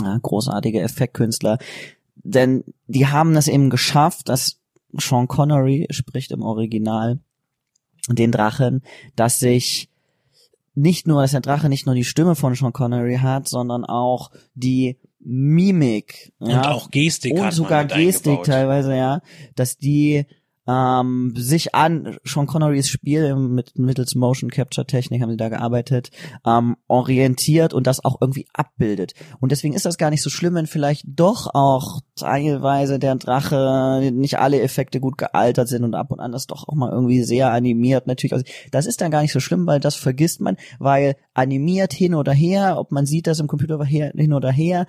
ja, 0.00 0.16
großartiger 0.22 0.80
Effektkünstler, 0.80 1.58
denn 2.14 2.62
die 2.86 3.08
haben 3.08 3.34
es 3.36 3.48
eben 3.48 3.68
geschafft, 3.68 4.28
dass 4.28 4.60
Sean 4.94 5.28
Connery 5.28 5.86
spricht 5.90 6.30
im 6.30 6.42
Original 6.42 7.18
den 8.08 8.32
Drachen, 8.32 8.82
dass 9.16 9.38
sich 9.38 9.90
nicht 10.74 11.06
nur, 11.06 11.22
dass 11.22 11.32
der 11.32 11.40
Drache 11.40 11.68
nicht 11.68 11.86
nur 11.86 11.94
die 11.94 12.04
Stimme 12.04 12.36
von 12.36 12.54
Sean 12.54 12.72
Connery 12.72 13.16
hat, 13.16 13.48
sondern 13.48 13.84
auch 13.84 14.30
die 14.54 14.98
Mimik 15.20 16.32
ja, 16.38 16.58
Und 16.60 16.66
auch 16.66 16.90
Gestik 16.90 17.34
und 17.34 17.52
sogar 17.52 17.84
Gestik 17.84 18.26
eingebaut. 18.26 18.46
teilweise, 18.46 18.96
ja, 18.96 19.20
dass 19.56 19.78
die 19.78 20.26
ähm, 20.68 21.32
sich 21.34 21.74
an 21.74 22.18
Sean 22.24 22.46
Connerys 22.46 22.88
Spiel 22.88 23.34
mit 23.34 23.78
mittels 23.78 24.14
Motion 24.14 24.50
Capture 24.50 24.86
Technik 24.86 25.22
haben 25.22 25.30
sie 25.30 25.36
da 25.38 25.48
gearbeitet, 25.48 26.10
ähm, 26.46 26.76
orientiert 26.86 27.72
und 27.72 27.86
das 27.86 28.04
auch 28.04 28.18
irgendwie 28.20 28.46
abbildet. 28.52 29.14
Und 29.40 29.50
deswegen 29.50 29.74
ist 29.74 29.86
das 29.86 29.96
gar 29.96 30.10
nicht 30.10 30.22
so 30.22 30.28
schlimm, 30.28 30.54
wenn 30.54 30.66
vielleicht 30.66 31.04
doch 31.06 31.54
auch 31.54 32.00
teilweise 32.16 32.98
der 32.98 33.16
Drache 33.16 34.10
nicht 34.12 34.38
alle 34.38 34.60
Effekte 34.60 35.00
gut 35.00 35.16
gealtert 35.16 35.68
sind 35.68 35.84
und 35.84 35.94
ab 35.94 36.10
und 36.10 36.20
an 36.20 36.32
das 36.32 36.46
doch 36.46 36.68
auch 36.68 36.74
mal 36.74 36.92
irgendwie 36.92 37.22
sehr 37.22 37.50
animiert 37.50 38.06
natürlich. 38.06 38.34
Also 38.34 38.44
das 38.70 38.86
ist 38.86 39.00
dann 39.00 39.10
gar 39.10 39.22
nicht 39.22 39.32
so 39.32 39.40
schlimm, 39.40 39.66
weil 39.66 39.80
das 39.80 39.94
vergisst 39.94 40.40
man, 40.40 40.56
weil 40.78 41.16
animiert 41.32 41.94
hin 41.94 42.14
oder 42.14 42.32
her, 42.32 42.76
ob 42.78 42.92
man 42.92 43.06
sieht 43.06 43.26
das 43.26 43.40
im 43.40 43.46
Computer 43.46 43.82
hin 43.84 44.34
oder 44.34 44.50
her, 44.50 44.86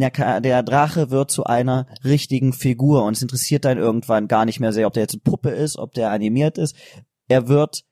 der, 0.00 0.40
der 0.40 0.62
Drache 0.62 1.10
wird 1.10 1.30
zu 1.30 1.44
einer 1.44 1.86
richtigen 2.04 2.52
Figur 2.52 3.04
und 3.04 3.16
es 3.16 3.22
interessiert 3.22 3.64
dann 3.64 3.78
irgendwann 3.78 4.28
gar 4.28 4.44
nicht 4.44 4.60
mehr 4.60 4.72
sehr, 4.72 4.86
ob 4.86 4.92
der 4.92 5.02
jetzt 5.02 5.14
eine 5.14 5.22
Puppe 5.22 5.50
ist, 5.50 5.76
ob 5.78 5.92
der 5.92 6.10
animiert 6.10 6.58
ist. 6.58 6.76
Er 7.28 7.48
wird 7.48 7.84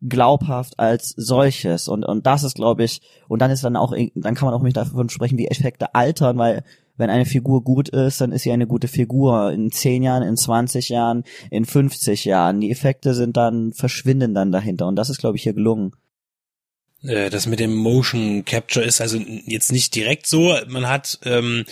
glaubhaft 0.00 0.78
als 0.78 1.12
solches 1.16 1.88
und 1.88 2.04
und 2.04 2.24
das 2.24 2.44
ist 2.44 2.54
glaube 2.54 2.84
ich 2.84 3.00
und 3.26 3.42
dann 3.42 3.50
ist 3.50 3.64
dann 3.64 3.74
auch 3.74 3.92
dann 4.14 4.34
kann 4.34 4.46
man 4.46 4.54
auch 4.54 4.62
nicht 4.62 4.76
davon 4.76 5.08
sprechen 5.08 5.38
wie 5.38 5.48
Effekte 5.48 5.92
altern 5.94 6.38
weil 6.38 6.62
wenn 6.96 7.10
eine 7.10 7.26
Figur 7.26 7.64
gut 7.64 7.88
ist 7.88 8.20
dann 8.20 8.30
ist 8.30 8.42
sie 8.42 8.52
eine 8.52 8.68
gute 8.68 8.86
Figur. 8.86 9.50
In 9.52 9.72
10 9.72 10.04
Jahren 10.04 10.22
in 10.22 10.36
20 10.36 10.88
Jahren 10.88 11.24
in 11.50 11.64
50 11.64 12.24
Jahren. 12.24 12.60
Die 12.60 12.70
Effekte 12.70 13.14
sind 13.14 13.36
dann 13.36 13.72
verschwinden 13.72 14.34
dann 14.34 14.52
dahinter 14.52 14.86
und 14.86 14.96
das 14.96 15.10
ist 15.10 15.18
glaube 15.18 15.36
ich 15.36 15.42
hier 15.42 15.54
gelungen 15.54 15.92
das 17.00 17.46
mit 17.46 17.60
dem 17.60 17.74
Motion 17.74 18.44
Capture 18.44 18.84
ist 18.84 19.00
also 19.00 19.18
jetzt 19.46 19.70
nicht 19.70 19.94
direkt 19.94 20.26
so. 20.26 20.58
Man 20.66 20.88
hat 20.88 21.20
ähm, 21.24 21.64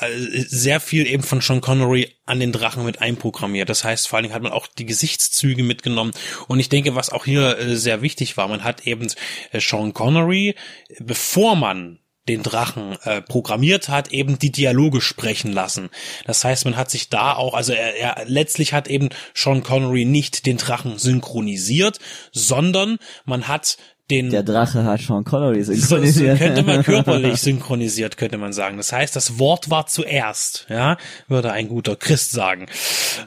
äh, 0.00 0.08
sehr 0.30 0.80
viel 0.80 1.06
eben 1.06 1.22
von 1.22 1.42
Sean 1.42 1.60
Connery 1.60 2.14
an 2.24 2.40
den 2.40 2.52
Drachen 2.52 2.84
mit 2.84 3.02
einprogrammiert. 3.02 3.68
Das 3.68 3.84
heißt, 3.84 4.08
vor 4.08 4.16
allen 4.16 4.24
Dingen 4.24 4.34
hat 4.34 4.42
man 4.42 4.52
auch 4.52 4.66
die 4.66 4.86
Gesichtszüge 4.86 5.62
mitgenommen. 5.62 6.12
Und 6.48 6.58
ich 6.58 6.70
denke, 6.70 6.94
was 6.94 7.10
auch 7.10 7.26
hier 7.26 7.58
äh, 7.58 7.76
sehr 7.76 8.00
wichtig 8.00 8.38
war, 8.38 8.48
man 8.48 8.64
hat 8.64 8.86
eben 8.86 9.06
äh, 9.52 9.60
Sean 9.60 9.92
Connery, 9.92 10.54
bevor 11.00 11.54
man 11.54 11.98
den 12.26 12.42
Drachen 12.42 12.96
äh, 13.04 13.22
programmiert 13.22 13.88
hat, 13.88 14.10
eben 14.10 14.38
die 14.38 14.50
Dialoge 14.50 15.00
sprechen 15.00 15.52
lassen. 15.52 15.90
Das 16.24 16.44
heißt, 16.44 16.64
man 16.64 16.76
hat 16.76 16.90
sich 16.90 17.08
da 17.08 17.34
auch, 17.34 17.54
also 17.54 17.72
er, 17.72 17.96
er 17.96 18.24
letztlich 18.26 18.72
hat 18.72 18.88
eben 18.88 19.10
Sean 19.34 19.62
Connery 19.62 20.04
nicht 20.04 20.46
den 20.46 20.56
Drachen 20.56 20.98
synchronisiert, 20.98 21.98
sondern 22.32 22.98
man 23.24 23.48
hat 23.48 23.76
den 24.10 24.30
der 24.30 24.44
Drache 24.44 24.84
hat 24.84 25.00
Sean 25.00 25.24
Connery 25.24 25.64
so, 25.64 25.74
so 25.74 25.96
synchronisiert 25.96 26.38
könnte 26.38 26.62
man 26.62 26.84
körperlich 26.84 27.40
synchronisiert, 27.40 28.16
könnte 28.16 28.38
man 28.38 28.52
sagen. 28.52 28.76
Das 28.76 28.92
heißt, 28.92 29.16
das 29.16 29.38
Wort 29.38 29.68
war 29.68 29.86
zuerst, 29.86 30.66
ja, 30.68 30.96
würde 31.26 31.52
ein 31.52 31.68
guter 31.68 31.96
Christ 31.96 32.30
sagen. 32.30 32.66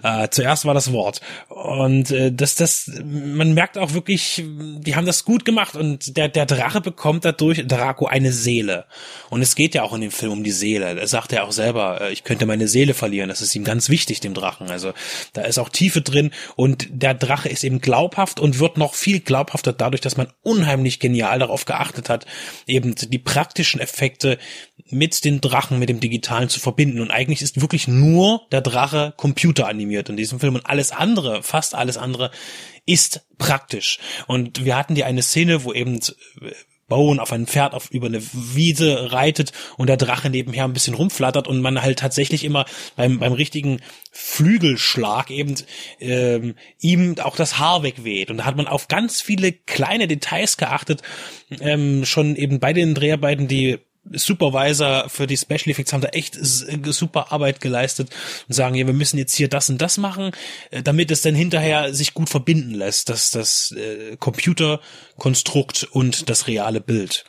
Äh, 0.04 0.30
zuerst 0.30 0.66
war 0.66 0.74
das 0.74 0.94
Wort. 0.94 1.20
Und 1.50 2.12
äh, 2.12 2.32
das, 2.32 2.56
das, 2.56 2.90
man 3.04 3.54
merkt 3.54 3.78
auch 3.78 3.94
wirklich, 3.94 4.44
die 4.46 4.96
haben 4.96 5.06
das 5.06 5.26
gut 5.26 5.44
gemacht 5.44 5.76
und 5.76 6.16
der, 6.16 6.30
der 6.30 6.46
Drache 6.46 6.80
bekommt 6.80 7.26
dadurch, 7.26 7.68
Draco, 7.68 8.06
eine 8.06 8.32
Seele. 8.32 8.86
Und 9.30 9.42
es 9.42 9.56
geht 9.56 9.76
ja 9.76 9.84
auch 9.84 9.94
in 9.94 10.02
dem 10.02 10.12
Film 10.12 10.32
um 10.32 10.44
die 10.44 10.52
Seele. 10.52 10.98
Er 10.98 11.08
sagt 11.08 11.34
ja 11.34 11.44
auch 11.44 11.52
selber, 11.52 12.02
äh, 12.02 12.14
ich 12.14 12.24
könnte 12.24 12.46
meine 12.46 12.70
Seele 12.70 12.94
verlieren. 12.94 13.28
Das 13.28 13.42
ist 13.42 13.54
ihm 13.54 13.66
ganz 13.66 13.90
wichtig, 13.90 14.22
dem 14.22 14.34
Drachen. 14.34 14.70
Also 14.72 14.94
da 15.34 15.42
ist 15.42 15.58
auch 15.58 15.70
Tiefe 15.70 16.02
drin 16.02 16.32
und 16.56 16.88
der 16.90 17.16
Drache 17.16 17.50
ist 17.50 17.66
eben 17.66 17.82
glaubhaft 17.82 18.40
und 18.40 18.60
wird 18.60 18.78
noch 18.78 18.94
viel 18.94 19.20
glaubhafter 19.20 19.74
dadurch, 19.74 20.02
dass 20.02 20.16
man 20.16 20.28
unheimlich 20.42 20.69
genial 21.00 21.40
darauf 21.40 21.66
geachtet 21.66 22.10
hat, 22.10 22.26
eben 22.68 22.96
die 22.96 23.20
praktischen 23.20 23.80
Effekte 23.80 24.38
mit 24.90 25.24
den 25.26 25.42
Drachen, 25.42 25.80
mit 25.80 25.90
dem 25.90 26.00
Digitalen 26.00 26.50
zu 26.50 26.60
verbinden. 26.60 27.02
Und 27.02 27.12
eigentlich 27.12 27.42
ist 27.42 27.62
wirklich 27.62 27.88
nur 27.88 28.42
der 28.52 28.62
Drache 28.62 29.14
computeranimiert 29.18 30.10
in 30.10 30.18
diesem 30.18 30.40
Film 30.40 30.56
und 30.56 30.66
alles 30.66 30.92
andere, 30.92 31.44
fast 31.44 31.76
alles 31.76 31.98
andere, 31.98 32.32
ist 32.86 33.22
praktisch. 33.38 34.00
Und 34.28 34.66
wir 34.66 34.76
hatten 34.76 34.96
die 34.96 35.04
eine 35.04 35.22
Szene, 35.22 35.64
wo 35.64 35.74
eben 35.74 36.00
Bowen 36.90 37.20
auf 37.20 37.32
ein 37.32 37.48
Pferd 37.48 37.74
auf 37.74 37.92
über 37.92 38.08
eine 38.08 38.22
Wiese 38.22 39.12
reitet 39.12 39.54
und 39.78 39.88
der 39.88 39.98
Drache 39.98 40.30
nebenher 40.30 40.66
ein 40.66 40.74
bisschen 40.74 40.96
rumflattert 40.96 41.48
und 41.48 41.62
man 41.62 41.82
halt 41.82 42.00
tatsächlich 42.00 42.44
immer 42.44 42.66
beim 42.96 43.20
beim 43.20 43.34
richtigen 43.34 43.80
Flügelschlag 44.12 45.32
eben 45.32 45.56
ähm, 46.00 46.56
ihm 46.82 47.16
auch 47.20 47.36
das 47.36 47.60
Haar 47.60 47.84
wegweht. 47.84 48.32
Und 48.32 48.38
da 48.38 48.46
hat 48.46 48.58
man 48.58 48.68
auf 48.68 48.88
ganz 48.88 49.22
viele 49.22 49.52
kleine 49.52 50.08
Details 50.08 50.58
geachtet 50.58 51.02
ähm, 51.62 52.06
schon 52.06 52.36
eben 52.36 52.60
bei 52.60 52.74
den 52.74 52.94
Dreharbeiten 52.94 53.48
die 53.48 53.80
Supervisor 54.12 55.10
für 55.10 55.28
die 55.28 55.38
Special 55.38 55.70
Effects 55.70 55.94
haben 55.94 56.02
da 56.02 56.10
echt 56.10 56.36
s- 56.36 56.66
super 56.86 57.32
Arbeit 57.32 57.62
geleistet 57.62 58.10
und 58.48 58.54
sagen, 58.54 58.76
ja, 58.76 58.88
wir 58.88 58.94
müssen 58.94 59.18
jetzt 59.18 59.36
hier 59.36 59.48
das 59.50 59.70
und 59.70 59.80
das 59.82 59.98
machen, 59.98 60.32
äh, 60.72 60.82
damit 60.82 61.12
es 61.12 61.22
dann 61.22 61.36
hinterher 61.36 61.94
sich 61.94 62.14
gut 62.14 62.30
verbinden 62.30 62.74
lässt, 62.74 63.10
dass 63.10 63.32
das 63.32 63.72
äh, 63.72 64.16
Computerkonstrukt 64.18 65.84
und 65.92 66.30
das 66.30 66.48
reale 66.48 66.82
Bild. 66.82 67.26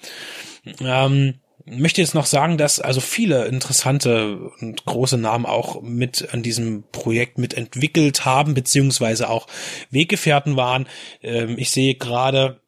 Ähm, 0.81 1.41
möchte 1.67 2.01
jetzt 2.01 2.15
noch 2.15 2.27
sagen, 2.27 2.57
dass 2.59 2.81
also 2.81 3.01
viele 3.01 3.45
interessante 3.47 4.39
und 4.61 4.85
große 4.85 5.19
Namen 5.19 5.47
auch 5.47 5.83
mit 5.83 6.33
an 6.33 6.43
diesem 6.43 6.85
Projekt 6.91 7.39
mit 7.39 7.55
entwickelt 7.55 8.25
haben, 8.25 8.55
beziehungsweise 8.55 9.29
auch 9.29 9.47
Weggefährten 9.91 10.57
waren. 10.57 10.89
Ähm, 11.23 11.57
ich 11.59 11.71
sehe 11.71 11.95
gerade, 11.95 12.61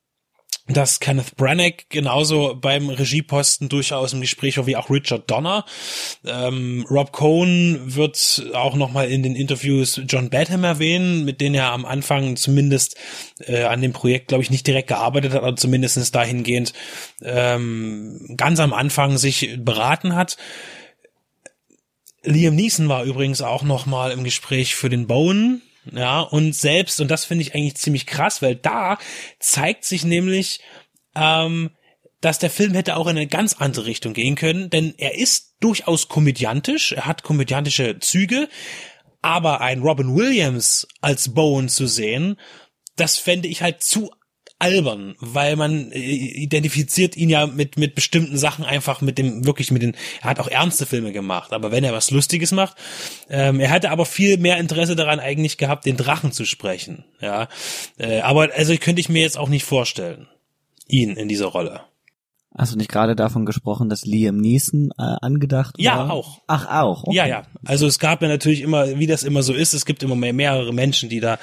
dass 0.69 1.01
Kenneth 1.01 1.37
Branagh 1.37 1.85
genauso 1.89 2.55
beim 2.55 2.89
Regieposten 2.89 3.69
durchaus 3.69 4.13
im 4.13 4.21
Gespräch 4.21 4.59
war 4.59 4.67
wie 4.67 4.77
auch 4.77 4.91
Richard 4.91 5.29
Donner. 5.31 5.65
Ähm, 6.25 6.87
Rob 6.89 7.13
Cohn 7.13 7.81
wird 7.83 8.47
auch 8.55 8.77
nochmal 8.77 9.11
in 9.11 9.25
den 9.25 9.35
Interviews 9.35 10.01
John 10.07 10.31
Badham 10.31 10.63
erwähnen, 10.63 11.25
mit 11.25 11.41
denen 11.41 11.57
er 11.57 11.73
am 11.73 11.85
Anfang 11.85 12.37
zumindest 12.37 12.97
äh, 13.41 13.65
an 13.65 13.83
dem 13.83 13.93
Projekt, 13.93 14.29
glaube 14.29 14.45
ich, 14.45 14.51
nicht 14.51 14.67
direkt 14.67 14.89
gearbeitet 14.89 15.33
hat, 15.33 15.43
aber 15.43 15.57
zumindest 15.57 16.15
dahingehend 16.15 16.73
ähm, 17.23 18.35
ganz 18.37 18.61
am 18.61 18.73
Anfang 18.73 19.19
sich 19.19 19.59
beraten 19.59 20.15
hat. 20.15 20.37
Liam 22.23 22.55
Neeson 22.55 22.89
war 22.89 23.03
übrigens 23.03 23.43
auch 23.43 23.65
nochmal 23.65 24.13
im 24.13 24.23
Gespräch 24.23 24.77
für 24.77 24.89
den 24.89 25.09
Bowen. 25.09 25.61
Ja, 25.91 26.21
und 26.21 26.55
selbst, 26.55 27.01
und 27.01 27.09
das 27.09 27.25
finde 27.25 27.43
ich 27.43 27.55
eigentlich 27.55 27.77
ziemlich 27.77 28.07
krass, 28.07 28.41
weil 28.41 28.55
da 28.55 28.99
zeigt 29.41 29.85
sich 29.85 30.05
nämlich, 30.05 30.61
ähm, 31.15 31.71
dass 32.21 32.39
der 32.39 32.51
Film 32.51 32.73
hätte 32.75 32.97
auch 32.97 33.09
in 33.09 33.17
eine 33.17 33.27
ganz 33.27 33.55
andere 33.55 33.87
Richtung 33.87 34.13
gehen 34.13 34.37
können, 34.37 34.71
denn 34.71 34.95
er 34.97 35.17
ist 35.17 35.57
durchaus 35.59 36.09
komödiantisch, 36.09 36.93
er 36.93 37.07
hat 37.07 37.25
komödiantische 37.25 37.99
Züge, 37.99 38.49
aber 39.23 39.61
ein 39.61 39.83
Robin 39.83 40.15
Williams 40.15 40.87
als 41.01 41.35
Bowen 41.35 41.69
zu 41.69 41.87
sehen, 41.87 42.37
das 42.97 43.19
fände 43.19 43.49
ich 43.49 43.63
halt 43.63 43.83
zu 43.83 44.13
albern, 44.63 45.17
weil 45.19 45.57
man 45.57 45.91
äh, 45.93 45.99
identifiziert 45.99 47.17
ihn 47.17 47.29
ja 47.29 47.47
mit 47.47 47.77
mit 47.77 47.95
bestimmten 47.95 48.39
Sachen 48.39 48.65
einfach 48.65 49.01
mit 49.01 49.19
dem 49.19 49.45
wirklich 49.45 49.71
mit 49.71 49.83
den 49.83 49.95
er 50.23 50.31
hat 50.31 50.41
auch 50.41 50.49
ernste 50.49 50.87
Filme 50.87 51.13
gemacht, 51.13 51.53
aber 51.53 51.73
wenn 51.73 51.85
er 51.85 51.93
was 51.93 52.11
Lustiges 52.11 52.53
macht, 52.53 52.77
ähm, 53.29 53.61
er 53.61 53.71
hatte 53.71 53.91
aber 53.91 54.07
viel 54.07 54.39
mehr 54.39 54.59
Interesse 54.59 54.97
daran 54.97 55.21
eigentlich 55.21 55.59
gehabt, 55.59 55.85
den 55.85 55.97
Drachen 55.97 56.33
zu 56.33 56.45
sprechen, 56.45 57.05
ja, 57.21 57.49
äh, 57.99 58.21
aber 58.21 58.51
also 58.55 58.75
könnte 58.77 59.01
ich 59.01 59.09
mir 59.09 59.23
jetzt 59.23 59.37
auch 59.37 59.49
nicht 59.49 59.65
vorstellen. 59.65 60.29
ihn 60.89 61.17
in 61.17 61.29
dieser 61.29 61.47
Rolle. 61.47 61.81
Hast 62.57 62.75
du 62.75 62.77
nicht 62.77 62.91
gerade 62.91 63.17
davon 63.17 63.47
gesprochen, 63.47 63.89
dass 63.89 64.05
Liam 64.05 64.37
Neeson 64.37 64.91
äh, 64.99 65.03
angedacht 65.23 65.79
war? 65.79 65.83
Ja, 65.83 66.09
auch. 66.11 66.41
Ach, 66.47 66.67
auch. 66.69 67.05
Okay. 67.05 67.17
Ja, 67.17 67.27
ja. 67.27 67.43
Also 67.65 67.87
es 67.87 67.99
gab 67.99 68.21
ja 68.21 68.29
natürlich 68.29 68.61
immer, 68.61 68.99
wie 68.99 69.07
das 69.07 69.23
immer 69.23 69.43
so 69.43 69.55
ist, 69.55 69.73
es 69.73 69.87
gibt 69.87 70.03
immer 70.03 70.17
mehr, 70.17 70.35
mehrere 70.35 70.73
Menschen, 70.75 71.09
die 71.09 71.21
da 71.21 71.39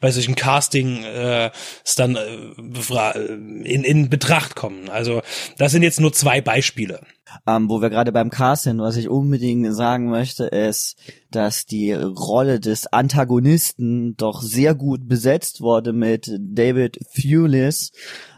bei 0.00 0.10
solchen 0.10 0.34
Casting 0.34 1.04
äh, 1.04 1.50
es 1.84 1.96
dann 1.96 2.16
äh, 2.16 3.18
in, 3.18 3.84
in 3.84 4.08
Betracht 4.08 4.56
kommen. 4.56 4.88
Also 4.88 5.20
das 5.58 5.72
sind 5.72 5.82
jetzt 5.82 6.00
nur 6.00 6.12
zwei 6.12 6.40
Beispiele. 6.40 7.00
Ähm, 7.46 7.68
wo 7.68 7.80
wir 7.80 7.90
gerade 7.90 8.12
beim 8.12 8.30
Cast 8.30 8.64
sind, 8.64 8.80
was 8.80 8.96
ich 8.96 9.08
unbedingt 9.08 9.74
sagen 9.74 10.10
möchte, 10.10 10.44
ist, 10.44 10.96
dass 11.30 11.66
die 11.66 11.92
Rolle 11.92 12.60
des 12.60 12.86
Antagonisten 12.86 14.16
doch 14.16 14.42
sehr 14.42 14.74
gut 14.74 15.08
besetzt 15.08 15.60
wurde 15.60 15.92
mit 15.92 16.30
David 16.38 16.98
Thewlis, 17.14 17.92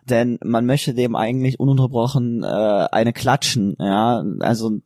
denn 0.08 0.38
man 0.44 0.66
möchte 0.66 0.94
dem 0.94 1.16
eigentlich 1.16 1.58
ununterbrochen 1.60 2.42
äh, 2.42 2.46
eine 2.46 3.12
klatschen, 3.12 3.76
ja, 3.78 4.24
also 4.40 4.80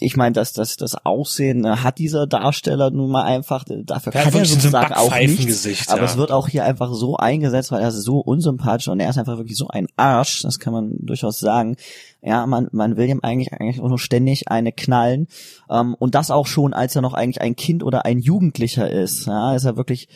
ich 0.00 0.16
meine, 0.16 0.32
dass 0.32 0.52
das 0.52 0.76
das 0.76 0.94
Aussehen 1.04 1.64
äh, 1.64 1.76
hat 1.76 1.98
dieser 1.98 2.26
Darsteller 2.26 2.90
nun 2.90 3.10
mal 3.10 3.24
einfach, 3.24 3.64
dafür 3.64 4.12
Der 4.12 4.22
kann 4.22 4.34
er 4.34 4.44
so 4.44 4.54
sozusagen 4.54 4.94
auch 4.94 5.14
nichts, 5.14 5.36
Backpfeifengesicht, 5.36 5.90
aber 5.90 6.00
ja. 6.00 6.06
es 6.06 6.16
wird 6.16 6.32
auch 6.32 6.48
hier 6.48 6.64
einfach 6.64 6.92
so 6.92 7.16
eingesetzt, 7.16 7.72
weil 7.72 7.82
er 7.82 7.88
ist 7.88 8.02
so 8.02 8.18
unsympathisch 8.18 8.88
und 8.88 9.00
er 9.00 9.10
ist 9.10 9.18
einfach 9.18 9.36
wirklich 9.36 9.56
so 9.56 9.68
ein 9.68 9.86
Arsch, 9.96 10.42
das 10.42 10.58
kann 10.58 10.72
man 10.72 10.92
durchaus 11.00 11.38
sagen. 11.38 11.76
Ja, 12.22 12.46
man, 12.46 12.68
man 12.72 12.96
will 12.96 13.08
ihm 13.08 13.20
eigentlich 13.22 13.52
eigentlich 13.52 13.76
nur 13.76 13.98
ständig 13.98 14.48
eine 14.48 14.72
knallen 14.72 15.28
ähm, 15.70 15.94
und 15.98 16.14
das 16.14 16.30
auch 16.30 16.46
schon, 16.46 16.74
als 16.74 16.96
er 16.96 17.02
noch 17.02 17.14
eigentlich 17.14 17.40
ein 17.40 17.56
Kind 17.56 17.82
oder 17.82 18.04
ein 18.04 18.18
Jugendlicher 18.18 18.90
ist. 18.90 19.26
Ja, 19.26 19.54
ist 19.54 19.64
er 19.64 19.76
wirklich 19.76 20.08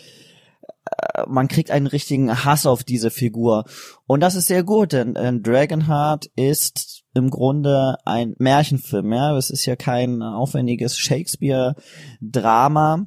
äh, 0.84 1.22
man 1.28 1.48
kriegt 1.48 1.70
einen 1.70 1.86
richtigen 1.86 2.44
Hass 2.44 2.66
auf 2.66 2.82
diese 2.82 3.10
Figur. 3.10 3.64
Und 4.06 4.20
das 4.20 4.34
ist 4.34 4.48
sehr 4.48 4.64
gut, 4.64 4.92
denn, 4.92 5.14
denn 5.14 5.42
Dragonheart 5.42 6.26
ist 6.34 7.01
im 7.14 7.30
Grunde 7.30 7.96
ein 8.04 8.34
Märchenfilm, 8.38 9.12
ja. 9.12 9.36
Es 9.36 9.50
ist 9.50 9.66
ja 9.66 9.76
kein 9.76 10.22
aufwendiges 10.22 10.98
Shakespeare-Drama, 10.98 13.06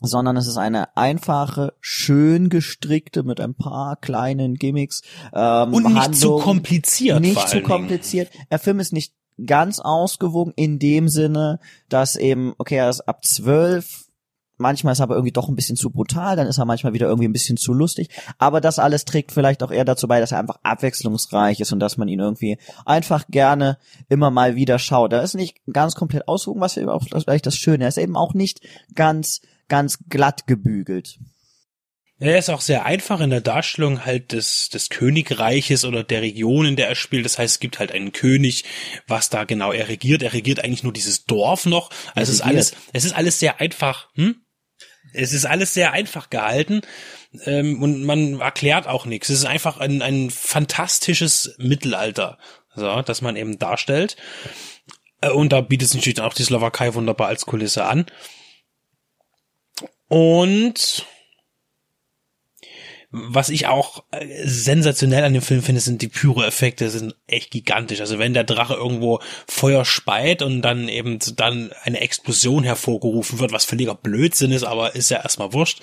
sondern 0.00 0.36
es 0.36 0.46
ist 0.46 0.56
eine 0.56 0.96
einfache, 0.96 1.74
schön 1.80 2.48
gestrickte 2.48 3.22
mit 3.22 3.40
ein 3.40 3.54
paar 3.54 3.96
kleinen 3.96 4.54
Gimmicks. 4.54 5.02
Ähm, 5.32 5.74
Und 5.74 5.84
nicht 5.84 5.94
zu 5.94 6.00
Handlung. 6.00 6.40
kompliziert. 6.40 7.20
Nicht 7.20 7.48
zu 7.48 7.62
kompliziert. 7.62 8.30
Der 8.50 8.58
Film 8.58 8.80
ist 8.80 8.92
nicht 8.92 9.14
ganz 9.46 9.78
ausgewogen 9.78 10.52
in 10.56 10.78
dem 10.78 11.08
Sinne, 11.08 11.60
dass 11.88 12.16
eben, 12.16 12.54
okay, 12.58 12.76
er 12.76 12.90
ist 12.90 13.02
ab 13.02 13.24
zwölf, 13.24 14.06
manchmal 14.60 14.92
ist 14.92 15.00
er 15.00 15.04
aber 15.04 15.14
irgendwie 15.14 15.32
doch 15.32 15.48
ein 15.48 15.56
bisschen 15.56 15.76
zu 15.76 15.90
brutal, 15.90 16.36
dann 16.36 16.46
ist 16.46 16.58
er 16.58 16.64
manchmal 16.64 16.92
wieder 16.92 17.06
irgendwie 17.06 17.28
ein 17.28 17.32
bisschen 17.32 17.56
zu 17.56 17.72
lustig, 17.72 18.08
aber 18.38 18.60
das 18.60 18.78
alles 18.78 19.04
trägt 19.04 19.32
vielleicht 19.32 19.62
auch 19.62 19.70
eher 19.70 19.84
dazu 19.84 20.06
bei, 20.06 20.20
dass 20.20 20.32
er 20.32 20.38
einfach 20.38 20.58
abwechslungsreich 20.62 21.60
ist 21.60 21.72
und 21.72 21.80
dass 21.80 21.96
man 21.96 22.08
ihn 22.08 22.20
irgendwie 22.20 22.58
einfach 22.84 23.26
gerne 23.28 23.78
immer 24.08 24.30
mal 24.30 24.54
wieder 24.54 24.78
schaut. 24.78 25.12
Er 25.12 25.22
ist 25.22 25.34
nicht 25.34 25.58
ganz 25.72 25.94
komplett 25.94 26.28
ausgewogen, 26.28 26.60
was 26.60 26.76
eben 26.76 26.88
auch 26.88 27.02
vielleicht 27.02 27.46
das 27.46 27.56
Schöne, 27.56 27.84
er 27.84 27.88
ist 27.88 27.98
eben 27.98 28.16
auch 28.16 28.34
nicht 28.34 28.60
ganz, 28.94 29.40
ganz 29.68 29.98
glatt 30.08 30.46
gebügelt. 30.46 31.18
Er 32.22 32.38
ist 32.38 32.50
auch 32.50 32.60
sehr 32.60 32.84
einfach 32.84 33.20
in 33.20 33.30
der 33.30 33.40
Darstellung 33.40 34.04
halt 34.04 34.32
des, 34.32 34.68
des 34.68 34.90
Königreiches 34.90 35.86
oder 35.86 36.04
der 36.04 36.20
Region, 36.20 36.66
in 36.66 36.76
der 36.76 36.86
er 36.86 36.94
spielt. 36.94 37.24
Das 37.24 37.38
heißt, 37.38 37.54
es 37.54 37.60
gibt 37.60 37.78
halt 37.78 37.92
einen 37.92 38.12
König, 38.12 38.64
was 39.06 39.30
da 39.30 39.44
genau 39.44 39.72
er 39.72 39.88
regiert. 39.88 40.22
Er 40.22 40.34
regiert 40.34 40.62
eigentlich 40.62 40.82
nur 40.82 40.92
dieses 40.92 41.24
Dorf 41.24 41.64
noch. 41.64 41.88
Also 42.14 42.30
es 42.30 42.40
ist 42.40 42.44
alles, 42.44 42.74
es 42.92 43.06
ist 43.06 43.16
alles 43.16 43.40
sehr 43.40 43.58
einfach. 43.58 44.08
Hm? 44.16 44.36
Es 45.12 45.32
ist 45.32 45.46
alles 45.46 45.74
sehr 45.74 45.92
einfach 45.92 46.30
gehalten 46.30 46.82
ähm, 47.44 47.82
und 47.82 48.04
man 48.04 48.40
erklärt 48.40 48.86
auch 48.86 49.06
nichts. 49.06 49.28
Es 49.28 49.40
ist 49.40 49.44
einfach 49.46 49.78
ein, 49.78 50.02
ein 50.02 50.30
fantastisches 50.30 51.54
Mittelalter, 51.58 52.38
so, 52.74 53.02
das 53.02 53.22
man 53.22 53.36
eben 53.36 53.58
darstellt. 53.58 54.16
Äh, 55.20 55.30
Und 55.30 55.52
da 55.52 55.60
bietet 55.60 55.88
sich 55.88 56.00
natürlich 56.00 56.20
auch 56.20 56.34
die 56.34 56.44
Slowakei 56.44 56.94
wunderbar 56.94 57.28
als 57.28 57.46
Kulisse 57.46 57.84
an. 57.84 58.06
Und 60.08 61.06
was 63.12 63.48
ich 63.48 63.66
auch 63.66 64.04
äh, 64.12 64.46
sensationell 64.46 65.24
an 65.24 65.32
dem 65.32 65.42
Film 65.42 65.62
finde, 65.62 65.80
sind 65.80 66.02
die 66.02 66.08
Pyro-Effekte, 66.08 66.90
sind 66.90 67.14
echt 67.32 67.50
gigantisch. 67.50 68.00
Also 68.00 68.18
wenn 68.18 68.34
der 68.34 68.44
Drache 68.44 68.74
irgendwo 68.74 69.20
Feuer 69.46 69.84
speit 69.84 70.42
und 70.42 70.62
dann 70.62 70.88
eben 70.88 71.18
dann 71.36 71.70
eine 71.82 72.00
Explosion 72.00 72.64
hervorgerufen 72.64 73.38
wird, 73.38 73.52
was 73.52 73.64
völliger 73.64 73.94
Blödsinn 73.94 74.52
ist, 74.52 74.64
aber 74.64 74.94
ist 74.94 75.10
ja 75.10 75.22
erstmal 75.22 75.52
wurscht. 75.52 75.80